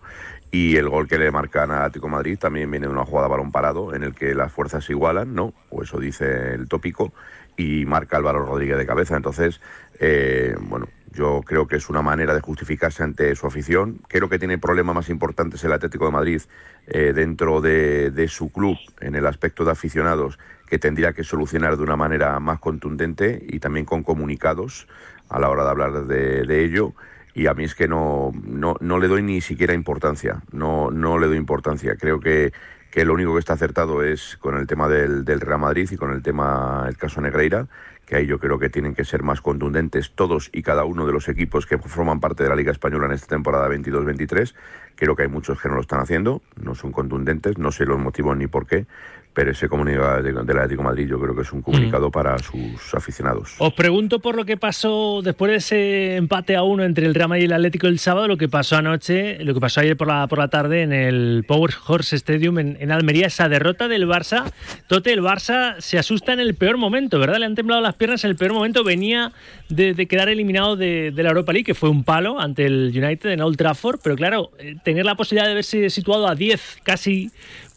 [0.52, 3.50] y el gol que le marcan a Atlético Madrid también viene de una jugada balón
[3.50, 5.54] parado en el que las fuerzas se igualan, ¿no?
[5.70, 7.12] O eso dice el tópico,
[7.56, 9.16] y marca Álvaro Rodríguez de cabeza.
[9.16, 9.62] Entonces,
[9.98, 14.00] eh, bueno, yo creo que es una manera de justificarse ante su afición.
[14.08, 16.42] Creo que tiene problemas más importantes el Atlético de Madrid
[16.86, 21.82] eh, dentro de, su club en el aspecto de aficionados que tendría que solucionar de
[21.82, 24.86] una manera más contundente y también con comunicados
[25.30, 26.94] a la hora de hablar de, de ello
[27.34, 31.18] y a mí es que no, no, no le doy ni siquiera importancia, no, no
[31.18, 31.96] le doy importancia.
[31.96, 32.52] Creo que,
[32.90, 35.96] que lo único que está acertado es con el tema del, del Real Madrid y
[35.96, 37.68] con el tema, el caso Negreira,
[38.06, 41.12] que ahí yo creo que tienen que ser más contundentes todos y cada uno de
[41.12, 44.54] los equipos que forman parte de la Liga Española en esta temporada 22-23.
[44.96, 47.98] Creo que hay muchos que no lo están haciendo, no son contundentes, no sé los
[47.98, 48.86] motivos ni por qué,
[49.34, 52.12] pero ese comunicado del Atlético de Madrid yo creo que es un comunicado mm.
[52.12, 53.54] para sus aficionados.
[53.58, 57.28] Os pregunto por lo que pasó después de ese empate a uno entre el Real
[57.28, 60.08] Madrid y el Atlético el sábado, lo que pasó anoche, lo que pasó ayer por
[60.08, 64.52] la, por la tarde en el Power Horse Stadium en, Almería, esa derrota del Barça.
[64.86, 67.38] Tote, el Barça se asusta en el peor momento, ¿verdad?
[67.38, 69.32] Le han temblado las piernas en el peor momento, venía
[69.68, 73.40] de, quedar eliminado de, la Europa League, que fue un palo ante el United en
[73.40, 77.30] Old Trafford, pero claro, eh, tener la posibilidad de verse situado a 10 casi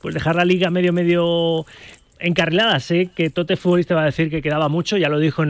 [0.05, 1.65] pues dejar la liga medio medio
[2.19, 2.79] encarrilada.
[2.79, 5.43] Sé que Tote Futbolista va a decir que quedaba mucho, ya lo dijo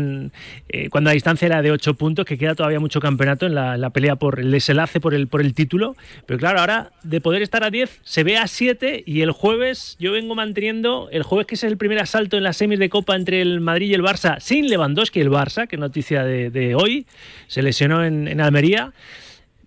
[0.70, 3.89] eh, cuando la distancia era de 8 puntos, que queda todavía mucho campeonato en la,
[3.89, 5.97] pelea por el desenlace por el, por el título.
[6.26, 9.97] Pero claro, ahora de poder estar a 10, se ve a 7 y el jueves
[9.99, 13.18] yo vengo manteniendo, el jueves que es el primer asalto en las semis de Copa
[13.18, 17.08] entre el Madrid y el Barça, sin Lewandowski el Barça, que noticia de, hoy,
[17.47, 18.93] se lesionó en Almería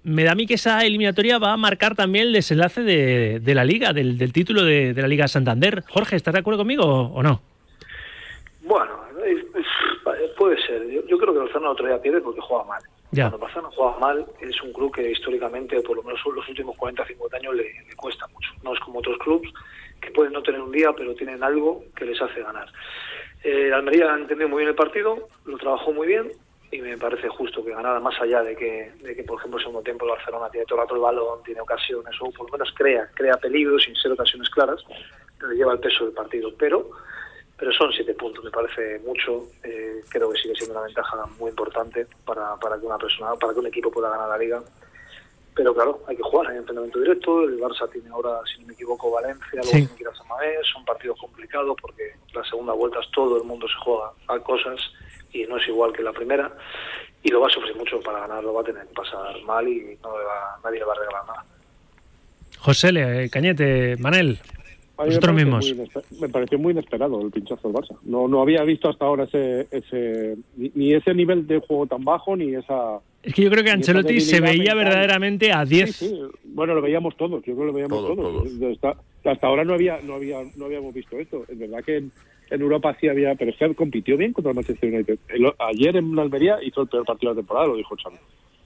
[0.05, 3.65] me da a mí que esa eliminatoria va a marcar también el desenlace de, la
[3.65, 5.85] liga, del, título de, la Liga Santander.
[5.89, 7.41] Jorge, ¿estás de acuerdo conmigo o, no?
[8.63, 8.99] Bueno,
[10.37, 10.87] puede ser.
[10.89, 12.83] Yo, creo que el Barcelona otro día pierde porque juega mal.
[13.11, 16.49] Cuando el Barcelona juega mal, es un club que históricamente, por lo menos en los
[16.49, 18.51] últimos 40 50 años, le, cuesta mucho.
[18.63, 19.51] No es como otros clubes
[20.01, 22.71] que pueden no tener un día, pero tienen algo que les hace ganar.
[23.43, 26.29] Eh, Almería ha entendido muy bien el partido, lo trabajó muy bien,
[26.71, 29.65] y me parece justo que ganara más allá de que, de que por ejemplo, el
[29.65, 32.53] segundo tiempo el Barcelona tiene todo el rato el balón, tiene ocasiones, o por lo
[32.53, 34.85] menos crea, crea peligro sin ser ocasiones claras,
[35.39, 36.53] pero lleva el peso del partido.
[36.59, 36.91] Pero
[37.59, 39.49] pero son siete puntos, me parece mucho.
[39.65, 43.53] Eh, creo que sigue siendo una ventaja muy importante para, para que una persona, para
[43.53, 44.63] que un equipo pueda ganar la liga.
[45.59, 47.43] Pero claro, hay que jugar, hay entrenamiento directo.
[47.43, 50.85] El Barça tiene ahora, si no me equivoco, Valencia, luego tiene que ir a Son
[50.85, 54.81] partidos complicados porque las segunda vueltas todo el mundo se juega a cosas
[55.33, 56.53] y no es igual que la primera
[57.25, 59.67] y lo va a sufrir mucho para ganar, lo va a tener que pasar mal
[59.67, 60.13] y no
[60.63, 61.45] nadie le va a regalar nada.
[62.61, 64.39] José Le, Cañete, Manel,
[65.07, 65.75] vosotros mismos.
[66.21, 67.97] me pareció muy inesperado el pinchazo del Barça.
[68.03, 72.37] No, no había visto hasta ahora ese, ese ni, ese nivel de juego tan bajo
[72.37, 72.99] ni esa...
[73.23, 76.15] Es que yo creo que Ancelotti se veía verdaderamente a 10.
[76.45, 78.49] Bueno, lo veíamos todos, yo creo que lo veíamos todos.
[79.25, 81.45] Hasta, ahora no había no había no habíamos visto esto.
[81.49, 81.97] Es verdad que
[82.51, 85.19] en Europa sí había, pero se compitió bien contra el Manchester United.
[85.59, 88.17] ayer en Almería hizo el peor partido de la temporada, lo dijo Xavi.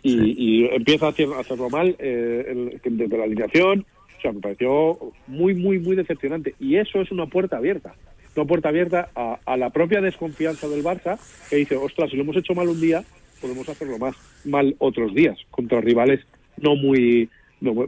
[0.04, 3.86] Y, empieza a, hacerlo mal eh, desde la alineación.
[4.22, 6.54] Sea, me pareció muy, muy, muy decepcionante.
[6.60, 7.94] Y eso es una puerta abierta.
[8.36, 11.18] Una puerta abierta a, la propia desconfianza del Barça,
[11.50, 13.02] que dice, ostras, si lo hemos hecho mal un día,
[13.40, 14.14] podemos hacerlo más
[14.44, 16.20] mal otros días, contra rivales
[16.58, 17.28] no muy...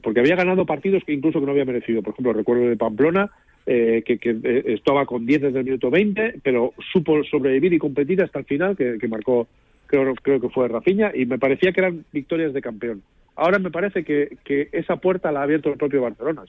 [0.03, 2.03] Porque había ganado partidos que incluso que no había merecido.
[2.03, 3.31] Por ejemplo, recuerdo de Pamplona,
[3.67, 8.23] eh, que, eh, estaba con 10 desde el minuto 20, pero supo sobrevivir y competir
[8.23, 9.49] hasta el final, que, marcó,
[9.87, 13.03] creo, creo que fue Rafiña, y me parecía que eran victorias de campeón.
[13.37, 16.43] Ahora me parece que, que esa puerta la ha abierto el propio Barcelona.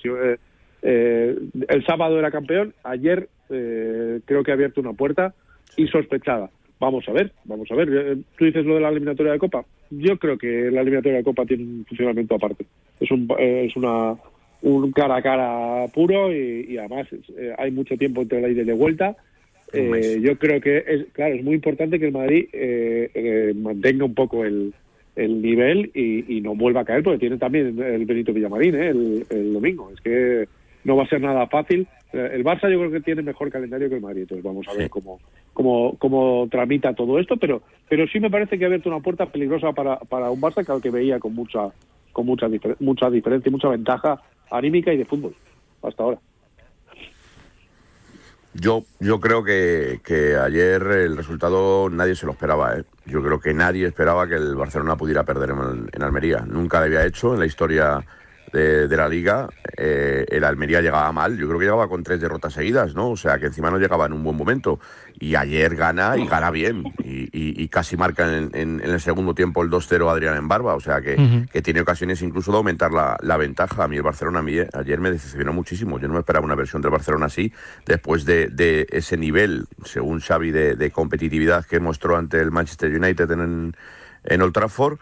[0.81, 1.35] Eh,
[1.67, 5.33] el sábado era campeón, ayer creo que ha abierto una puerta
[5.77, 6.49] insospechada.
[6.79, 8.17] Vamos a ver, vamos a ver.
[8.37, 9.65] Tú dices lo de la eliminatoria de Copa.
[9.89, 12.65] Yo creo que la eliminatoria de Copa tiene un funcionamiento aparte.
[12.99, 14.15] Es, un, es una
[14.61, 17.07] un cara a cara puro y, además
[17.37, 19.15] eh, hay mucho tiempo entre la ida y de vuelta.
[19.73, 24.13] Eh, yo creo que es claro es muy importante que el Madrid eh, mantenga un
[24.13, 24.73] poco el,
[25.15, 29.53] el nivel y, no vuelva a caer porque tiene también el Benito Villamarín el, el,
[29.53, 29.89] domingo.
[29.91, 30.47] Es que
[30.83, 31.87] no va a ser nada fácil.
[32.11, 34.89] El Barça yo creo que tiene mejor calendario que el Madrid entonces vamos a ver
[34.89, 35.19] cómo,
[35.53, 39.25] cómo cómo tramita todo esto pero pero sí me parece que ha abierto una puerta
[39.25, 41.71] peligrosa para, para un Barça que al que veía con mucha
[42.13, 42.47] con mucha
[42.79, 45.35] mucha diferencia y mucha ventaja anímica y de fútbol,
[45.81, 46.19] hasta ahora.
[48.57, 52.77] Yo, yo creo que, que ayer el resultado nadie se lo esperaba.
[52.77, 52.85] ¿eh?
[53.05, 56.45] Yo creo que nadie esperaba que el Barcelona pudiera perder en, en Almería.
[56.47, 58.05] Nunca lo había hecho en la historia
[58.53, 59.49] de, de la liga.
[59.77, 61.37] Eh, el Almería llegaba mal.
[61.37, 63.09] Yo creo que llegaba con tres derrotas seguidas, ¿no?
[63.11, 64.79] O sea, que encima no llegaba en un buen momento.
[65.19, 66.83] Y ayer gana y gana bien.
[67.03, 70.47] Y, y- y casi marca en, en- en el segundo tiempo el 2-0 Adrián en
[70.47, 70.75] Barba.
[70.75, 71.15] O sea, que,
[71.51, 73.83] que tiene ocasiones incluso de aumentar la, la ventaja.
[73.83, 75.99] A mí el Barcelona a mí, eh, ayer me decepcionó muchísimo.
[75.99, 77.51] Yo no me esperaba una versión del Barcelona así,
[77.85, 82.91] después de, de ese nivel, según Xavi, de, de competitividad que mostró ante el Manchester
[82.93, 83.75] United en,
[84.23, 84.99] en Old Trafford.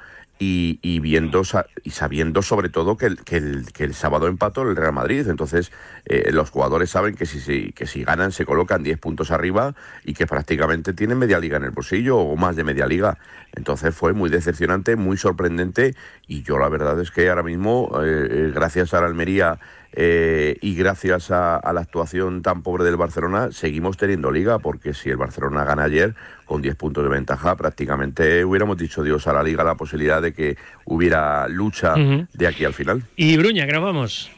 [0.82, 1.42] Y, viendo
[1.84, 5.28] y sabiendo sobre todo que el, que el, el sábado empató el Real Madrid.
[5.28, 5.72] Entonces,
[6.06, 9.76] eh, los jugadores saben que si, si- que si ganan se colocan 10 puntos arriba
[10.04, 13.18] y que prácticamente tienen media liga en el bolsillo o más de media liga.
[13.56, 15.96] Entonces fue muy decepcionante, muy sorprendente
[16.28, 19.60] y yo la verdad es que ahora mismo, eh, eh, gracias a la Almería
[19.96, 24.94] eh, y gracias a, a la actuación tan pobre del Barcelona, seguimos teniendo liga porque
[24.94, 26.16] si el Barcelona gana ayer
[26.46, 30.34] con 10 puntos de ventaja, prácticamente hubiéramos dicho Dios a la liga la posibilidad de
[30.34, 33.04] que hubiera lucha de aquí al final.
[33.16, 34.32] Y Bruña, que nos vamos.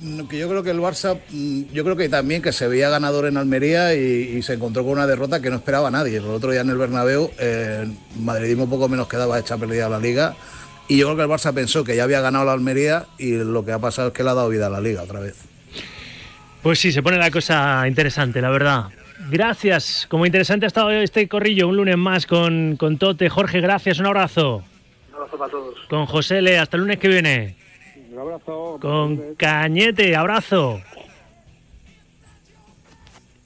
[0.00, 2.90] No, que yo creo que el Barça, mm, yo creo que también que se veía
[2.90, 6.18] ganador en Almería y, y se encontró con una derrota que no esperaba nadie.
[6.18, 7.86] El otro día en el Bernabéu, eh,
[8.20, 10.34] madridismo poco menos quedaba hecha perdida la liga.
[10.88, 13.64] Y yo creo que el Barça pensó que ya había ganado la Almería y lo
[13.64, 15.36] que ha pasado es que le ha dado vida a la liga otra vez.
[16.62, 18.88] Pues sí, se pone la cosa interesante, la verdad.
[19.30, 20.06] Gracias.
[20.08, 23.28] Como interesante ha estado este corrillo, un lunes más con, con Tote.
[23.28, 24.62] Jorge, gracias, un abrazo.
[25.10, 25.74] Un abrazo para todos.
[25.88, 27.56] Con José Le, hasta el lunes que viene.
[28.12, 28.78] Un abrazo.
[28.80, 30.80] Con Cañete, abrazo.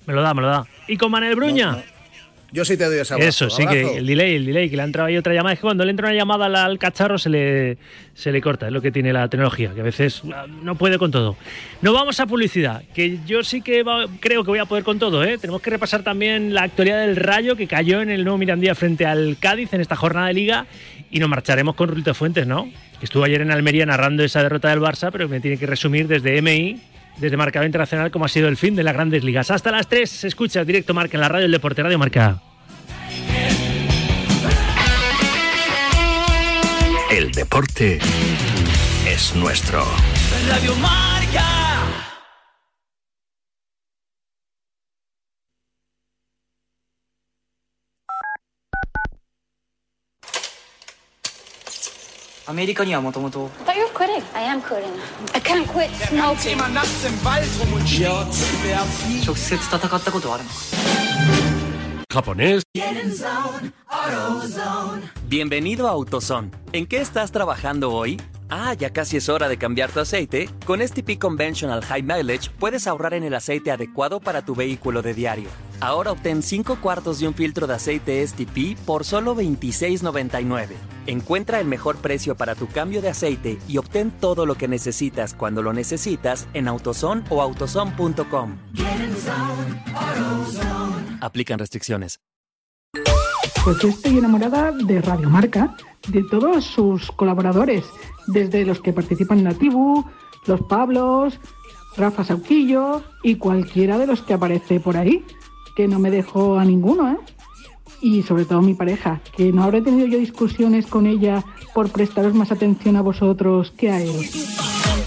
[0.06, 0.66] Me lo da, me lo da.
[0.88, 1.84] Y con Manel Bruña.
[2.50, 3.16] Yo sí te doy abrazo.
[3.18, 3.92] Eso, sí, Abrazo.
[3.92, 5.52] que el delay, el delay, que le ha entrado ahí otra llamada.
[5.52, 7.76] Es que cuando le entra una llamada al, cacharro se le,
[8.14, 10.96] se le corta, es lo que tiene la tecnología, que a veces ah, no puede
[10.96, 11.36] con todo.
[11.82, 14.98] Nos vamos a publicidad, que yo sí que va- creo que voy a poder con
[14.98, 15.22] todo.
[15.24, 15.36] ¿eh?
[15.36, 19.04] Tenemos que repasar también la actualidad del Rayo, que cayó en el nuevo Mirandía frente
[19.04, 20.66] al Cádiz en esta jornada de Liga,
[21.10, 22.64] y nos marcharemos con Rulito Fuentes, ¿no?
[22.98, 26.06] Que estuvo ayer en Almería narrando esa derrota del Barça, pero me tiene que resumir
[26.08, 26.80] desde MI,
[27.18, 29.50] desde Marcado Internacional, cómo ha sido el fin de las grandes ligas.
[29.50, 32.40] Hasta las 3, escucha directo Marca en la radio del Deporte Radio Marca.
[37.10, 37.98] El deporte
[39.06, 39.84] es nuestro.
[40.48, 40.97] Radio Marca.
[52.57, 54.23] Are you quitting?
[54.35, 54.91] I am quitting.
[55.33, 56.57] I can't quit smoking.
[59.25, 60.49] 直接戦ったことはあるの
[62.13, 62.61] Japonés.
[65.27, 66.51] Bienvenido a AutoZone.
[66.71, 68.21] ¿En qué estás trabajando hoy?
[68.49, 70.47] Ah, ya casi es hora de cambiar tu aceite.
[70.65, 75.15] Con STP Conventional High Mileage puedes ahorrar en el aceite adecuado para tu vehículo de
[75.15, 75.49] diario.
[75.80, 80.70] Ahora obtén 5 cuartos de un filtro de aceite STP por solo $26.99.
[81.06, 85.34] Encuentra el mejor precio para tu cambio de aceite y obtén todo lo que necesitas
[85.34, 88.56] cuando lo necesitas en AutoZone o autozone.com.
[91.20, 92.18] Aplican restricciones.
[93.64, 95.76] Pues yo estoy enamorada de Radio Marca,
[96.08, 97.84] de todos sus colaboradores,
[98.26, 100.04] desde los que participan en la Tibu,
[100.46, 101.38] los Pablos,
[101.96, 105.24] Rafa Sauquillo y cualquiera de los que aparece por ahí,
[105.78, 107.16] que no me dejo a ninguno, ¿eh?
[108.00, 112.34] Y sobre todo mi pareja, que no habré tenido yo discusiones con ella por prestaros
[112.34, 114.28] más atención a vosotros que a él.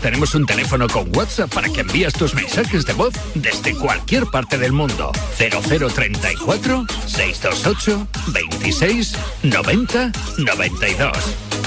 [0.01, 4.57] Tenemos un teléfono con WhatsApp para que envíes tus mensajes de voz desde cualquier parte
[4.57, 5.11] del mundo.
[5.35, 11.11] 0034 628 26 90 92.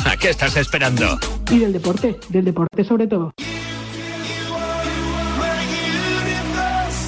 [0.07, 1.19] ¿A qué estás esperando?
[1.51, 3.35] Y del deporte, del deporte sobre todo.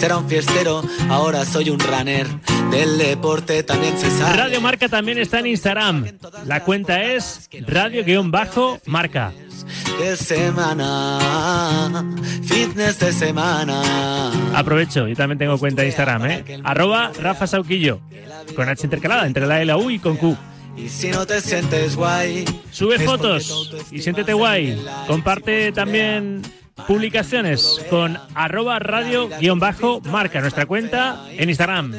[0.00, 2.26] Antes era un fiestero, ahora soy un runner.
[2.70, 4.34] Del deporte también se sabe.
[4.34, 6.06] Radio Marca también está en Instagram.
[6.46, 9.32] La cuenta es radio-marca.
[9.98, 12.02] De semana,
[12.44, 14.32] fitness de semana.
[14.54, 16.44] Aprovecho, yo también tengo cuenta de Instagram, ¿eh?
[16.64, 18.00] Arroba Rafa Sauquillo.
[18.56, 20.34] Con H intercalada entre la L, la U y con Q.
[20.78, 24.82] Y si no te sientes guay, Sube fotos y siéntete guay.
[25.06, 26.40] Comparte también
[26.86, 31.94] publicaciones con arroba radio guion bajo marca nuestra cuenta en Instagram.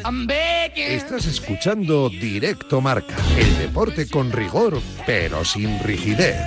[0.75, 6.37] Estás escuchando Directo Marca, el deporte con rigor, pero sin rigidez.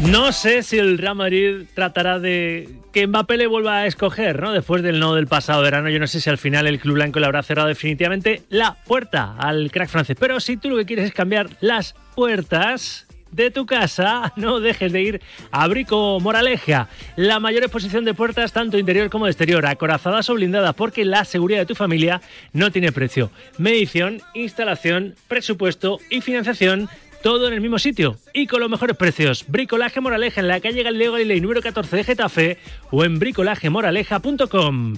[0.00, 4.52] No sé si el Real Madrid tratará de que Mbappé le vuelva a escoger, ¿no?
[4.52, 7.18] Después del no del pasado verano, yo no sé si al final el club blanco
[7.18, 10.16] le habrá cerrado definitivamente la puerta al crack francés.
[10.18, 14.92] Pero si tú lo que quieres es cambiar las puertas de tu casa, no dejes
[14.92, 15.20] de ir
[15.50, 20.74] a Brico Moraleja, la mayor exposición de puertas tanto interior como exterior, acorazadas o blindadas,
[20.74, 22.20] porque la seguridad de tu familia
[22.52, 23.30] no tiene precio.
[23.58, 26.88] Medición, instalación, presupuesto y financiación
[27.22, 29.44] todo en el mismo sitio y con los mejores precios.
[29.48, 32.58] Bricolaje Moraleja en la calle Galileo Galilei número 14 de Getafe
[32.90, 34.94] o en bricolajemoraleja.com.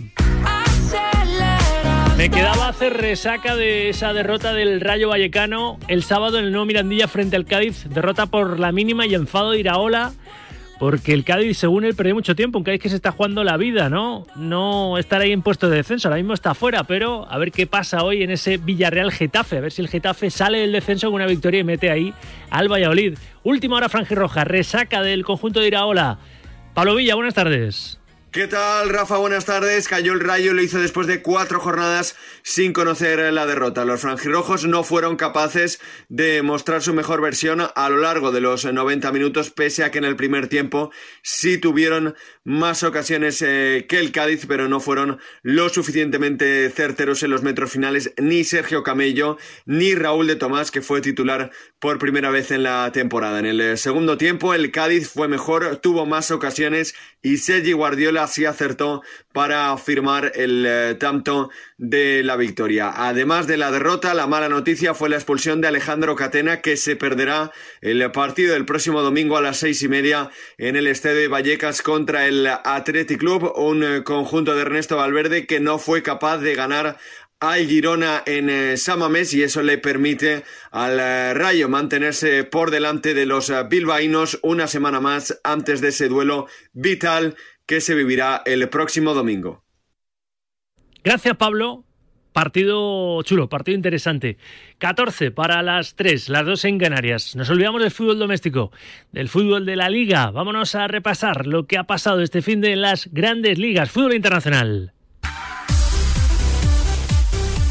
[2.20, 6.66] Me quedaba hacer resaca de esa derrota del Rayo Vallecano el sábado en el nuevo
[6.66, 7.86] Mirandilla frente al Cádiz.
[7.88, 10.12] Derrota por la mínima y enfado de Iraola.
[10.78, 12.58] Porque el Cádiz, según él, perdió mucho tiempo.
[12.58, 14.26] Un Cádiz que se está jugando la vida, ¿no?
[14.36, 16.08] No estar ahí en puesto de descenso.
[16.08, 19.56] Ahora mismo está fuera, pero a ver qué pasa hoy en ese Villarreal Getafe.
[19.56, 22.12] A ver si el Getafe sale del descenso con una victoria y mete ahí
[22.50, 23.16] al Valladolid.
[23.44, 26.18] Última hora Roja, resaca del conjunto de Iraola.
[26.74, 27.99] Pablo Villa, buenas tardes.
[28.32, 29.16] ¿Qué tal, Rafa?
[29.16, 29.88] Buenas tardes.
[29.88, 32.14] Cayó el rayo lo hizo después de cuatro jornadas
[32.44, 33.84] sin conocer la derrota.
[33.84, 38.64] Los franjirrojos no fueron capaces de mostrar su mejor versión a lo largo de los
[38.64, 42.14] 90 minutos, pese a que en el primer tiempo sí tuvieron
[42.44, 47.70] más ocasiones eh, que el Cádiz, pero no fueron lo suficientemente certeros en los metros
[47.70, 49.36] finales ni Sergio Camello
[49.66, 53.38] ni Raúl de Tomás, que fue titular por primera vez en la temporada.
[53.38, 58.26] En el eh, segundo tiempo, el Cádiz fue mejor, tuvo más ocasiones y Sergi Guardiola
[58.26, 59.02] sí acertó
[59.32, 62.92] para firmar el eh, tanto de la victoria.
[62.94, 66.96] Además de la derrota, la mala noticia fue la expulsión de Alejandro Catena, que se
[66.96, 71.28] perderá el partido del próximo domingo a las seis y media en el Estadio de
[71.28, 76.38] Vallecas contra el Athletic Club, un eh, conjunto de Ernesto Valverde que no fue capaz
[76.38, 76.98] de ganar
[77.38, 83.14] al Girona en eh, Samamés y eso le permite al eh, Rayo mantenerse por delante
[83.14, 87.36] de los bilbaínos una semana más antes de ese duelo vital
[87.70, 89.62] que se vivirá el próximo domingo.
[91.04, 91.84] Gracias, Pablo.
[92.32, 94.38] Partido chulo, partido interesante.
[94.78, 97.36] 14 para las 3, las 2 en Canarias.
[97.36, 98.72] Nos olvidamos del fútbol doméstico,
[99.12, 100.32] del fútbol de la liga.
[100.32, 103.88] Vámonos a repasar lo que ha pasado este fin de las grandes ligas.
[103.92, 104.92] Fútbol internacional.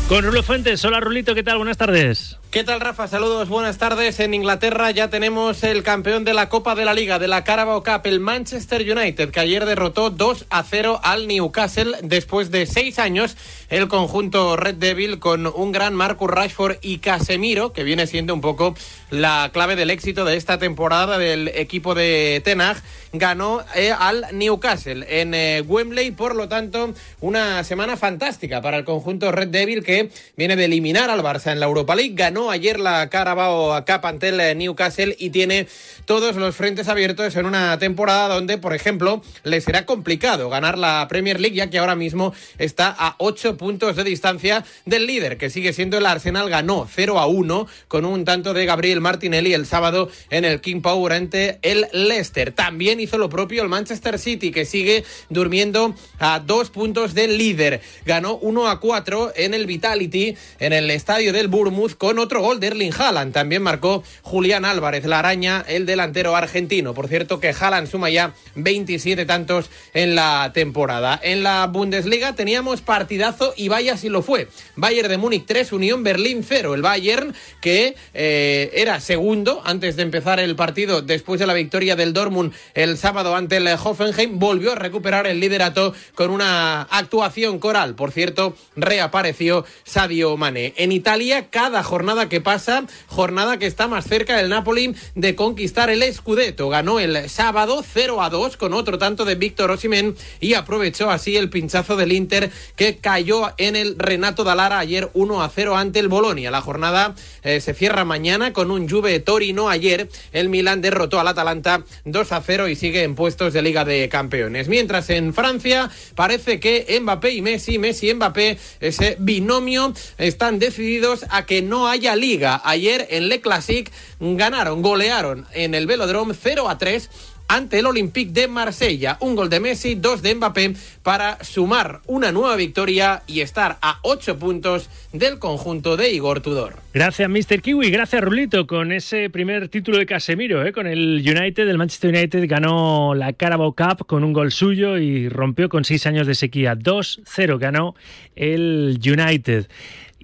[0.08, 0.86] Con Rulo Fuentes.
[0.86, 1.58] Hola, Rulito, ¿qué tal?
[1.58, 2.40] Buenas tardes.
[2.52, 3.08] ¿Qué tal, Rafa?
[3.08, 4.20] Saludos, buenas tardes.
[4.20, 7.84] En Inglaterra ya tenemos el campeón de la Copa de la Liga, de la Carabao
[7.84, 12.98] Cup, el Manchester United, que ayer derrotó 2 a 0 al Newcastle después de seis
[12.98, 13.38] años.
[13.70, 18.42] El conjunto Red Devil con un gran Marcus Rashford y Casemiro, que viene siendo un
[18.42, 18.74] poco
[19.12, 22.82] la clave del éxito de esta temporada del equipo de Tenag,
[23.14, 26.10] ganó eh, al Newcastle en eh, Wembley.
[26.10, 31.12] Por lo tanto, una semana fantástica para el conjunto Red Devil que viene de eliminar
[31.12, 32.16] al Barça en la Europa League.
[32.16, 35.68] Ganó ayer la Carabao Cup ante el Newcastle y tiene
[36.06, 41.08] todos los frentes abiertos en una temporada donde, por ejemplo, le será complicado ganar la
[41.10, 45.50] Premier League, ya que ahora mismo está a 8 puntos de distancia del líder, que
[45.50, 46.50] sigue siendo el Arsenal.
[46.50, 50.82] Ganó 0 a 1 con un tanto de Gabriel Martinelli el sábado en el King
[50.82, 52.52] Power ante el Leicester.
[52.52, 57.82] También hizo lo propio el Manchester City, que sigue durmiendo a dos puntos del líder.
[58.06, 62.60] Ganó 1 a 4 en el Vitality, en el estadio del Bournemouth, con otro gol
[62.60, 63.34] de Erling Haaland.
[63.34, 66.94] También marcó Julián Álvarez, la araña, el delantero argentino.
[66.94, 71.20] Por cierto, que Haaland suma ya 27 tantos en la temporada.
[71.22, 74.48] En la Bundesliga teníamos partidazo y vaya si lo fue.
[74.76, 76.76] Bayern de Múnich 3, Unión Berlín 0.
[76.76, 81.96] El Bayern que eh, era segundo antes de empezar el partido después de la victoria
[81.96, 87.60] del Dortmund el sábado ante el Hoffenheim, volvió a recuperar el liderato con una actuación
[87.60, 87.96] coral.
[87.96, 90.74] Por cierto, reapareció Sadio Mané.
[90.78, 95.90] En Italia, cada jornada que pasa, jornada que está más cerca del Napoli de conquistar
[95.90, 96.70] el Scudetto.
[96.70, 101.38] Ganó el sábado 0 a 2 con otro tanto de Víctor Osimen y aprovechó así
[101.38, 106.00] el pinchazo del Inter que cayó en el Renato Dalara ayer 1 a 0 ante
[106.00, 106.52] el Bolonia.
[106.52, 109.70] La jornada eh, se cierra mañana con un Juve Torino.
[109.70, 113.86] Ayer el Milan derrotó al Atalanta 2 a 0 y sigue en puestos de Liga
[113.86, 114.68] de Campeones.
[114.68, 121.26] Mientras en Francia parece que Mbappé y Messi, Messi y Mbappé, ese binomio, están decididos
[121.30, 122.62] a que no haya liga.
[122.64, 127.10] Ayer en Le Classic ganaron, golearon en el Velodrome 0 a 3
[127.50, 129.18] ante el Olympique de Marsella.
[129.20, 134.00] Un gol de Messi, dos de Mbappé para sumar una nueva victoria y estar a
[134.04, 136.76] ocho puntos del conjunto de Igor Tudor.
[136.94, 137.62] Gracias, Mr.
[137.62, 137.90] Kiwi.
[137.90, 140.72] Gracias, Rulito, con ese primer título de Casemiro, ¿eh?
[140.72, 145.28] con el United, el Manchester United ganó la Carabao Cup con un gol suyo y
[145.28, 146.76] rompió con seis años de sequía.
[146.76, 147.96] 2-0 ganó
[148.36, 149.68] el United.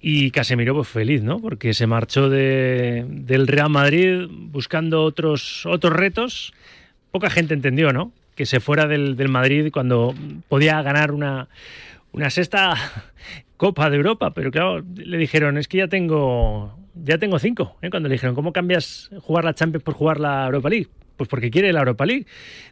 [0.08, 1.40] Y Casemiro, pues feliz, ¿no?
[1.40, 6.54] Porque se marchó de, del Real Madrid buscando otros, otros retos.
[7.10, 8.12] Poca gente entendió, ¿no?
[8.36, 10.14] Que se fuera del, del Madrid cuando
[10.48, 11.48] podía ganar una,
[12.12, 12.76] una sexta
[13.58, 17.76] Copa de Europa, pero claro, le dijeron, es que ya tengo, ya tengo cinco.
[17.82, 17.90] ¿eh?
[17.90, 20.90] Cuando le dijeron, ¿cómo cambias jugar la Champions por jugar la Europa League?
[21.18, 22.26] Pues porque quiere la Europa League.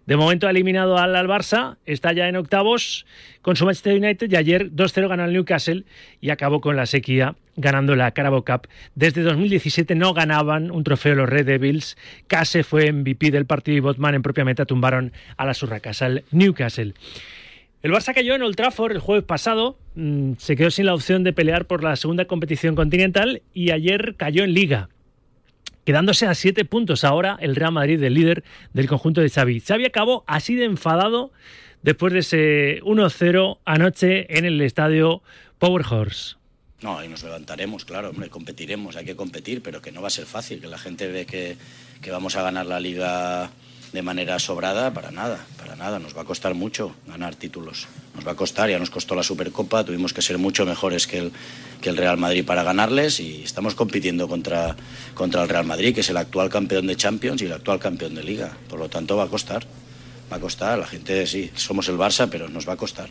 [0.06, 3.06] De momento ha eliminado al, al Barça, está ya en octavos
[3.42, 5.86] con su Manchester United y ayer 2-0 ganó el Newcastle
[6.22, 8.68] y acabó con la sequía ganando la Carabao Cup.
[8.96, 11.98] Desde 2017 no ganaban un trofeo los Red Devils.
[12.28, 16.24] Case fue MVP del partido y Botman en propia meta tumbaron a las urracas, al
[16.32, 16.94] Newcastle.
[17.82, 21.26] El Barça cayó en Old Trafford el jueves pasado, mm, se quedó sin la opción
[21.26, 24.88] de pelear por la segunda competición continental y ayer cayó en Liga,
[25.86, 29.60] quedándose a siete puntos ahora el Real Madrid, el líder del conjunto de Xavi.
[29.60, 31.32] Xavi acabó así de enfadado
[31.82, 35.22] después de ese 1-0 anoche en el estadio
[35.60, 36.36] Power Horse.
[36.82, 40.12] No, ahí nos levantaremos, claro, hombre, competiremos, hay que competir, pero que no va a
[40.12, 41.56] ser fácil, que la gente ve que,
[42.02, 43.52] que vamos a ganar la liga
[43.94, 46.00] de manera sobrada, para nada, para nada.
[46.00, 47.88] Nos va a costar mucho ganar títulos.
[48.16, 51.20] Nos va a costar, ya nos costó la Supercopa, tuvimos que ser mucho mejores que
[51.20, 51.32] el,
[51.80, 54.76] que el Real Madrid para ganarles y estamos compitiendo contra,
[55.14, 58.16] contra el Real Madrid, que es el actual campeón de Champions y el actual campeón
[58.16, 58.58] de Liga.
[58.68, 59.66] Por lo tanto, va a costar.
[60.32, 60.80] Va a costar.
[60.80, 63.10] La gente, sí, somos el Barça, pero nos va a costar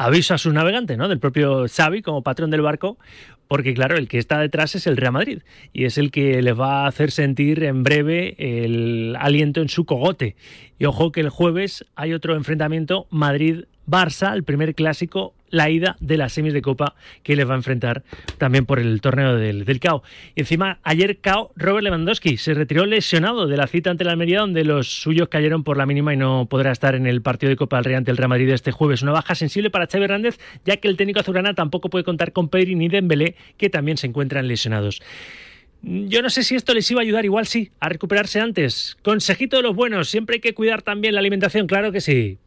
[0.00, 1.08] aviso a su navegante, ¿no?
[1.08, 2.96] Del propio Xavi como patrón del barco,
[3.48, 5.42] porque claro, el que está detrás es el Real Madrid
[5.74, 9.84] y es el que les va a hacer sentir en breve el aliento en su
[9.84, 10.36] cogote.
[10.78, 15.96] Y ojo que el jueves hay otro enfrentamiento Madrid Barça, el primer clásico, la ida
[16.00, 18.04] de las semis de Copa que les va a enfrentar
[18.38, 20.02] también por el torneo del, del CAO.
[20.34, 24.40] Y encima, ayer CAO, Robert Lewandowski se retiró lesionado de la cita ante la Almería,
[24.40, 27.56] donde los suyos cayeron por la mínima y no podrá estar en el partido de
[27.56, 29.02] Copa del Rey ante el Real Madrid este jueves.
[29.02, 32.48] Una baja sensible para Xavi Hernández, ya que el técnico azulgrana tampoco puede contar con
[32.48, 35.02] Pedri ni Dembélé, que también se encuentran lesionados.
[35.82, 38.98] Yo no sé si esto les iba a ayudar, igual sí, a recuperarse antes.
[39.02, 42.38] Consejito de los buenos, siempre hay que cuidar también la alimentación, claro que sí.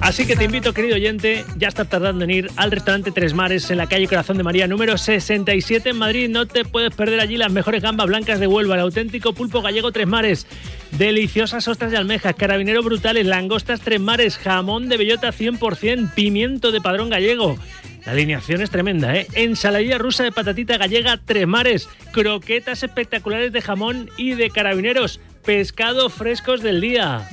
[0.00, 3.70] Así que te invito, querido oyente, ya estás tardando en ir al restaurante Tres Mares
[3.70, 6.28] en la calle Corazón de María número 67 en Madrid.
[6.28, 9.92] No te puedes perder allí las mejores gambas blancas de Huelva, el auténtico pulpo gallego
[9.92, 10.46] Tres Mares,
[10.90, 16.80] deliciosas ostras de almejas, carabineros brutales, langostas Tres Mares, jamón de bellota 100%, pimiento de
[16.80, 17.56] padrón gallego.
[18.04, 19.28] La alineación es tremenda, ¿eh?
[19.34, 26.10] Ensaladilla rusa de patatita gallega Tres Mares, croquetas espectaculares de jamón y de carabineros, pescado
[26.10, 27.28] frescos del día.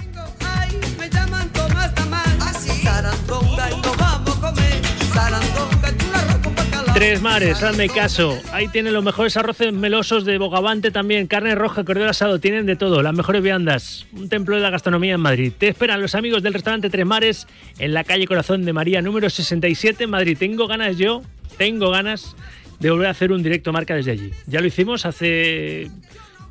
[7.00, 8.38] Tres mares, hazme caso.
[8.52, 12.76] Ahí tienen los mejores arroces melosos de bogavante también, carne roja, cordero asado, tienen de
[12.76, 14.06] todo, las mejores viandas.
[14.12, 15.54] Un templo de la gastronomía en Madrid.
[15.58, 19.30] Te esperan los amigos del restaurante Tres Mares en la calle Corazón de María, número
[19.30, 20.38] 67 en Madrid.
[20.38, 21.22] Tengo ganas yo,
[21.58, 22.36] tengo ganas
[22.80, 24.32] de volver a hacer un directo marca desde allí.
[24.48, 25.90] Ya lo hicimos hace,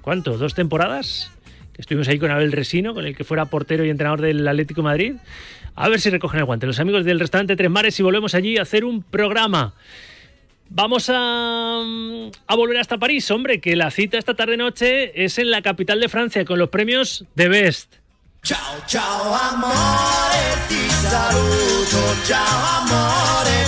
[0.00, 0.38] ¿cuánto?
[0.38, 1.30] ¿Dos temporadas?
[1.76, 5.14] Estuvimos ahí con Abel Resino, con el que fuera portero y entrenador del Atlético Madrid.
[5.80, 6.66] A ver si recogen el guante.
[6.66, 9.74] Los amigos del restaurante Tres Mares y volvemos allí a hacer un programa.
[10.70, 11.82] Vamos a,
[12.46, 16.00] a, volver hasta París, hombre, que la cita esta tarde noche es en la capital
[16.00, 17.94] de Francia con los premios de Best.
[18.42, 19.76] Chao, chao, amore,
[20.68, 23.64] ti saluto, chao, amore.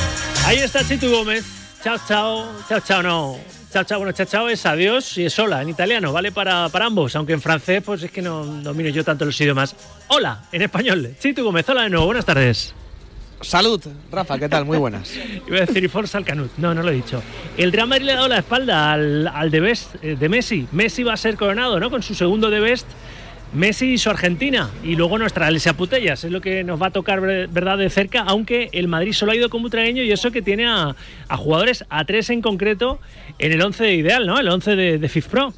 [0.46, 1.44] Ahí está Chitu Gómez.
[1.82, 3.59] Chao, chao, chao, chao, no.
[3.72, 6.32] Chao, chao, bueno, chao, chao es adiós y es hola en italiano, ¿vale?
[6.32, 9.76] Para, para ambos, aunque en francés, pues es que no domino yo tanto los idiomas.
[10.08, 11.14] Hola, en español.
[11.20, 12.74] Chitu Gómez, hola de nuevo, buenas tardes.
[13.40, 14.64] Salud, Rafa, ¿qué tal?
[14.64, 15.14] Muy buenas.
[15.46, 16.50] Iba a decir y Forza al Canut.
[16.56, 17.22] No, no lo he dicho.
[17.56, 20.66] El Real Madrid le ha dado la espalda al, al de Best eh, de Messi.
[20.72, 21.90] Messi va a ser coronado, ¿no?
[21.90, 22.88] Con su segundo de Best.
[23.52, 24.70] Messi y su Argentina.
[24.82, 26.24] Y luego nuestra Alicia Putellas.
[26.24, 28.22] Es lo que nos va a tocar, ¿verdad?, de cerca.
[28.22, 30.94] Aunque el Madrid solo ha ido como tragueño y eso que tiene a,
[31.28, 33.00] a, jugadores, a tres en concreto,
[33.38, 34.38] en el 11 ideal, ¿no?
[34.38, 35.52] El 11 de, de FIFPro.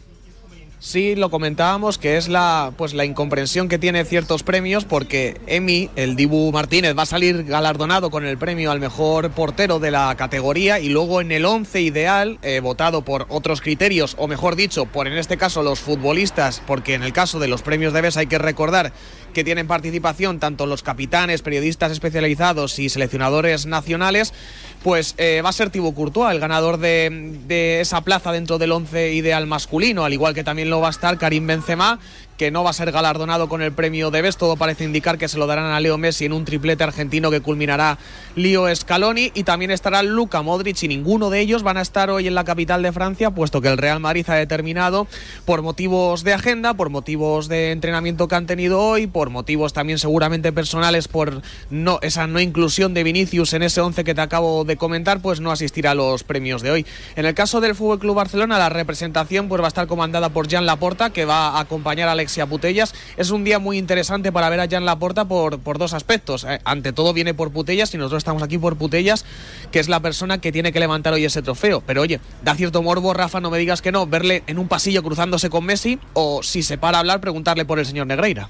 [0.84, 5.90] Sí, lo comentábamos que es la pues la incomprensión que tiene ciertos premios porque Emi,
[5.94, 10.12] el Dibu Martínez, va a salir galardonado con el premio al mejor portero de la
[10.16, 14.86] categoría y luego en el 11 ideal, eh, votado por otros criterios, o mejor dicho,
[14.86, 18.16] por en este caso los futbolistas, porque en el caso de los premios de BES
[18.16, 18.92] hay que recordar
[19.32, 24.34] que tienen participación tanto los capitanes, periodistas especializados y seleccionadores nacionales,
[24.82, 28.72] pues eh, va a ser Thibaut Courtois, el ganador de, de, esa plaza dentro del
[28.72, 31.98] once ideal masculino, al igual que también lo va a estar Karim Benzema,
[32.36, 34.38] que no va a ser galardonado con el premio de Best.
[34.38, 37.40] Todo parece indicar que se lo darán a Leo Messi en un triplete argentino que
[37.40, 37.98] culminará
[38.36, 39.30] Leo Scaloni.
[39.34, 42.44] Y también estará Luca Modric y ninguno de ellos van a estar hoy en la
[42.44, 45.06] capital de Francia, puesto que el Real Madrid ha determinado
[45.44, 49.98] por motivos de agenda, por motivos de entrenamiento que han tenido hoy, por motivos también
[49.98, 54.64] seguramente personales, por no esa no inclusión de Vinicius en ese 11 que te acabo
[54.64, 56.86] de comentar, pues no asistirá a los premios de hoy.
[57.16, 60.50] En el caso del Fútbol Club Barcelona, la representación pues va a estar comandada por
[60.50, 62.94] Jan Laporta, que va a acompañar a Alexia Putellas.
[63.16, 66.44] Es un día muy interesante para ver a Jan Laporta por, por dos aspectos.
[66.44, 69.24] Eh, ante todo viene por Putellas y nosotros estamos aquí por Putellas,
[69.72, 71.82] que es la persona que tiene que levantar hoy ese trofeo.
[71.84, 75.02] Pero oye, da cierto morbo, Rafa, no me digas que no, verle en un pasillo
[75.02, 78.48] cruzándose con Messi o si se para a hablar, preguntarle por el señor Negreira.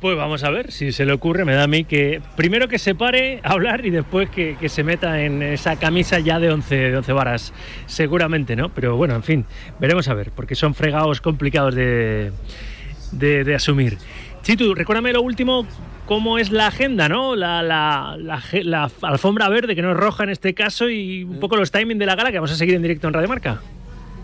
[0.00, 1.44] Pues vamos a ver si se le ocurre.
[1.44, 4.70] Me da a mí que primero que se pare a hablar y después que, que
[4.70, 7.52] se meta en esa camisa ya de 11, de 11 varas.
[7.84, 8.70] Seguramente, ¿no?
[8.70, 9.44] Pero bueno, en fin,
[9.78, 12.32] veremos a ver, porque son fregados complicados de,
[13.12, 13.98] de, de asumir.
[14.42, 15.66] Chitu, recuérdame lo último,
[16.06, 17.36] cómo es la agenda, ¿no?
[17.36, 21.40] La, la, la, la, alfombra verde, que no es roja en este caso, y un
[21.40, 23.60] poco los timings de la gala que vamos a seguir en directo en Radio Marca.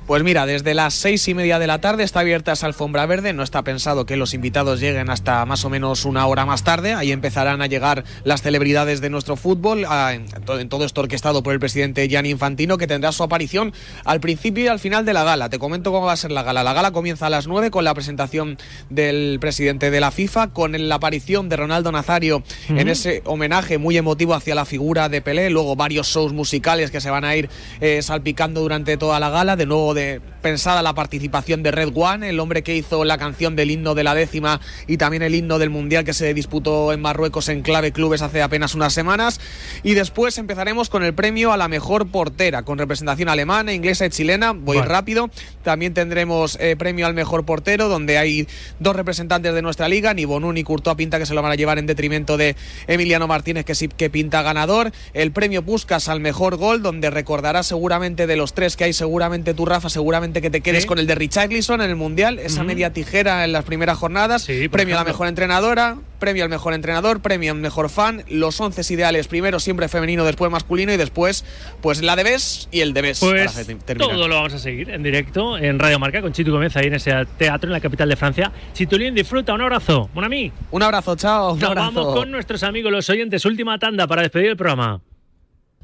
[0.06, 3.32] Pues mira, desde las seis y media de la tarde está abierta esa alfombra verde.
[3.32, 6.94] No está pensado que los invitados lleguen hasta más o menos una hora más tarde.
[6.94, 9.84] Ahí empezarán a llegar las celebridades de nuestro fútbol.
[9.84, 13.72] En todo esto orquestado por el presidente Gianni Infantino, que tendrá su aparición
[14.04, 15.48] al principio y al final de la gala.
[15.48, 16.62] Te comento cómo va a ser la gala.
[16.62, 18.58] La gala comienza a las nueve con la presentación
[18.90, 22.42] del presidente de la FIFA, con la aparición de Ronaldo Nazario uh
[22.72, 22.80] -huh.
[22.80, 25.50] en ese homenaje muy emotivo hacia la figura de Pelé.
[25.50, 27.50] Luego varios shows musicales que se van a ir
[27.80, 29.56] eh, salpicando durante toda la gala.
[29.56, 33.56] De nuevo de pensada la participación de Red One, el hombre que hizo la canción
[33.56, 37.02] del himno de la décima y también el himno del mundial que se disputó en
[37.02, 39.40] Marruecos en clave clubes hace apenas unas semanas.
[39.82, 44.10] Y después empezaremos con el premio a la mejor portera, con representación alemana, inglesa y
[44.10, 44.52] chilena.
[44.52, 44.88] Voy vale.
[44.88, 45.30] rápido.
[45.64, 48.46] También tendremos eh, premio al mejor portero, donde hay
[48.78, 51.56] dos representantes de nuestra liga, ni Bonú ni Courtois Pinta, que se lo van a
[51.56, 52.54] llevar en detrimento de
[52.86, 54.92] Emiliano Martínez, que sí que pinta ganador.
[55.12, 59.54] El premio Puskas al mejor gol, donde recordarás seguramente de los tres que hay, seguramente
[59.54, 60.88] tú, Rafa, seguramente que te quedes ¿Sí?
[60.88, 62.66] con el de Richarlison en el Mundial, esa uh -huh.
[62.66, 64.96] media tijera en las primeras jornadas, sí, premio ejemplo.
[64.96, 69.28] a la mejor entrenadora, premio al mejor entrenador, premio al mejor fan, los once ideales,
[69.28, 71.44] primero siempre femenino, después masculino y después
[71.80, 73.20] pues la de Bes y el de Bes.
[73.20, 73.54] Pues
[73.98, 76.94] todo lo vamos a seguir en directo en Radio Marca con Chitu Gómez ahí en
[76.94, 78.52] ese teatro en la capital de Francia.
[78.74, 80.08] Chitulín, disfruta, un abrazo.
[80.14, 80.52] Mon ami.
[80.70, 81.52] Un abrazo, chao.
[81.54, 81.92] Un Nos abrazo.
[81.92, 85.00] vamos con nuestros amigos los oyentes, última tanda para despedir el programa.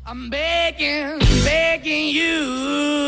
[0.04, 3.01] I'm begging, begging you.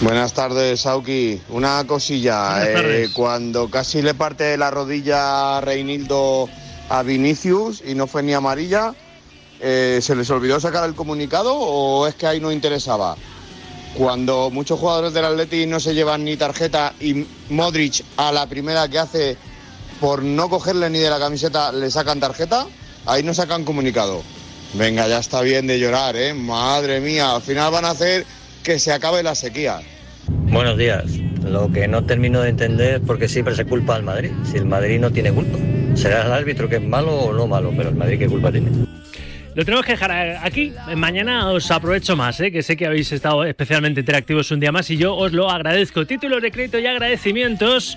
[0.00, 1.40] Buenas tardes, Sauki.
[1.48, 2.62] Una cosilla.
[2.66, 6.48] Eh, cuando casi le parte la rodilla a Reinildo
[6.88, 8.94] a Vinicius y no fue ni amarilla,
[9.60, 13.16] eh, ¿se les olvidó sacar el comunicado o es que ahí no interesaba?
[13.94, 18.88] Cuando muchos jugadores del Atleti no se llevan ni tarjeta y Modric a la primera
[18.88, 19.38] que hace
[20.00, 22.66] por no cogerle ni de la camiseta le sacan tarjeta,
[23.06, 24.22] ahí no sacan comunicado.
[24.76, 26.34] Venga, ya está bien de llorar, ¿eh?
[26.34, 28.24] Madre mía, al final van a hacer
[28.64, 29.80] que se acabe la sequía.
[30.26, 31.04] Buenos días.
[31.44, 34.32] Lo que no termino de entender es por qué siempre se culpa al Madrid.
[34.50, 35.58] Si el Madrid no tiene culpa.
[35.94, 38.70] Será el árbitro que es malo o no malo, pero el Madrid qué culpa tiene.
[39.54, 40.10] Lo tenemos que dejar
[40.42, 40.72] aquí.
[40.96, 42.50] Mañana os aprovecho más, ¿eh?
[42.50, 46.04] que sé que habéis estado especialmente interactivos un día más y yo os lo agradezco.
[46.04, 47.96] Títulos de crédito y agradecimientos.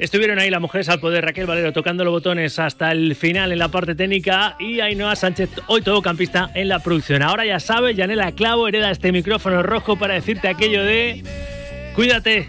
[0.00, 3.58] Estuvieron ahí las mujeres al poder, Raquel Valero tocando los botones hasta el final en
[3.58, 7.22] la parte técnica y Ainhoa Sánchez, hoy todo campista en la producción.
[7.22, 11.22] Ahora ya sabes, Yanela Clavo hereda este micrófono rojo para decirte aquello de
[11.94, 12.48] cuídate.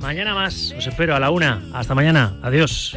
[0.00, 1.62] Mañana más, os espero a la una.
[1.72, 2.96] Hasta mañana, adiós.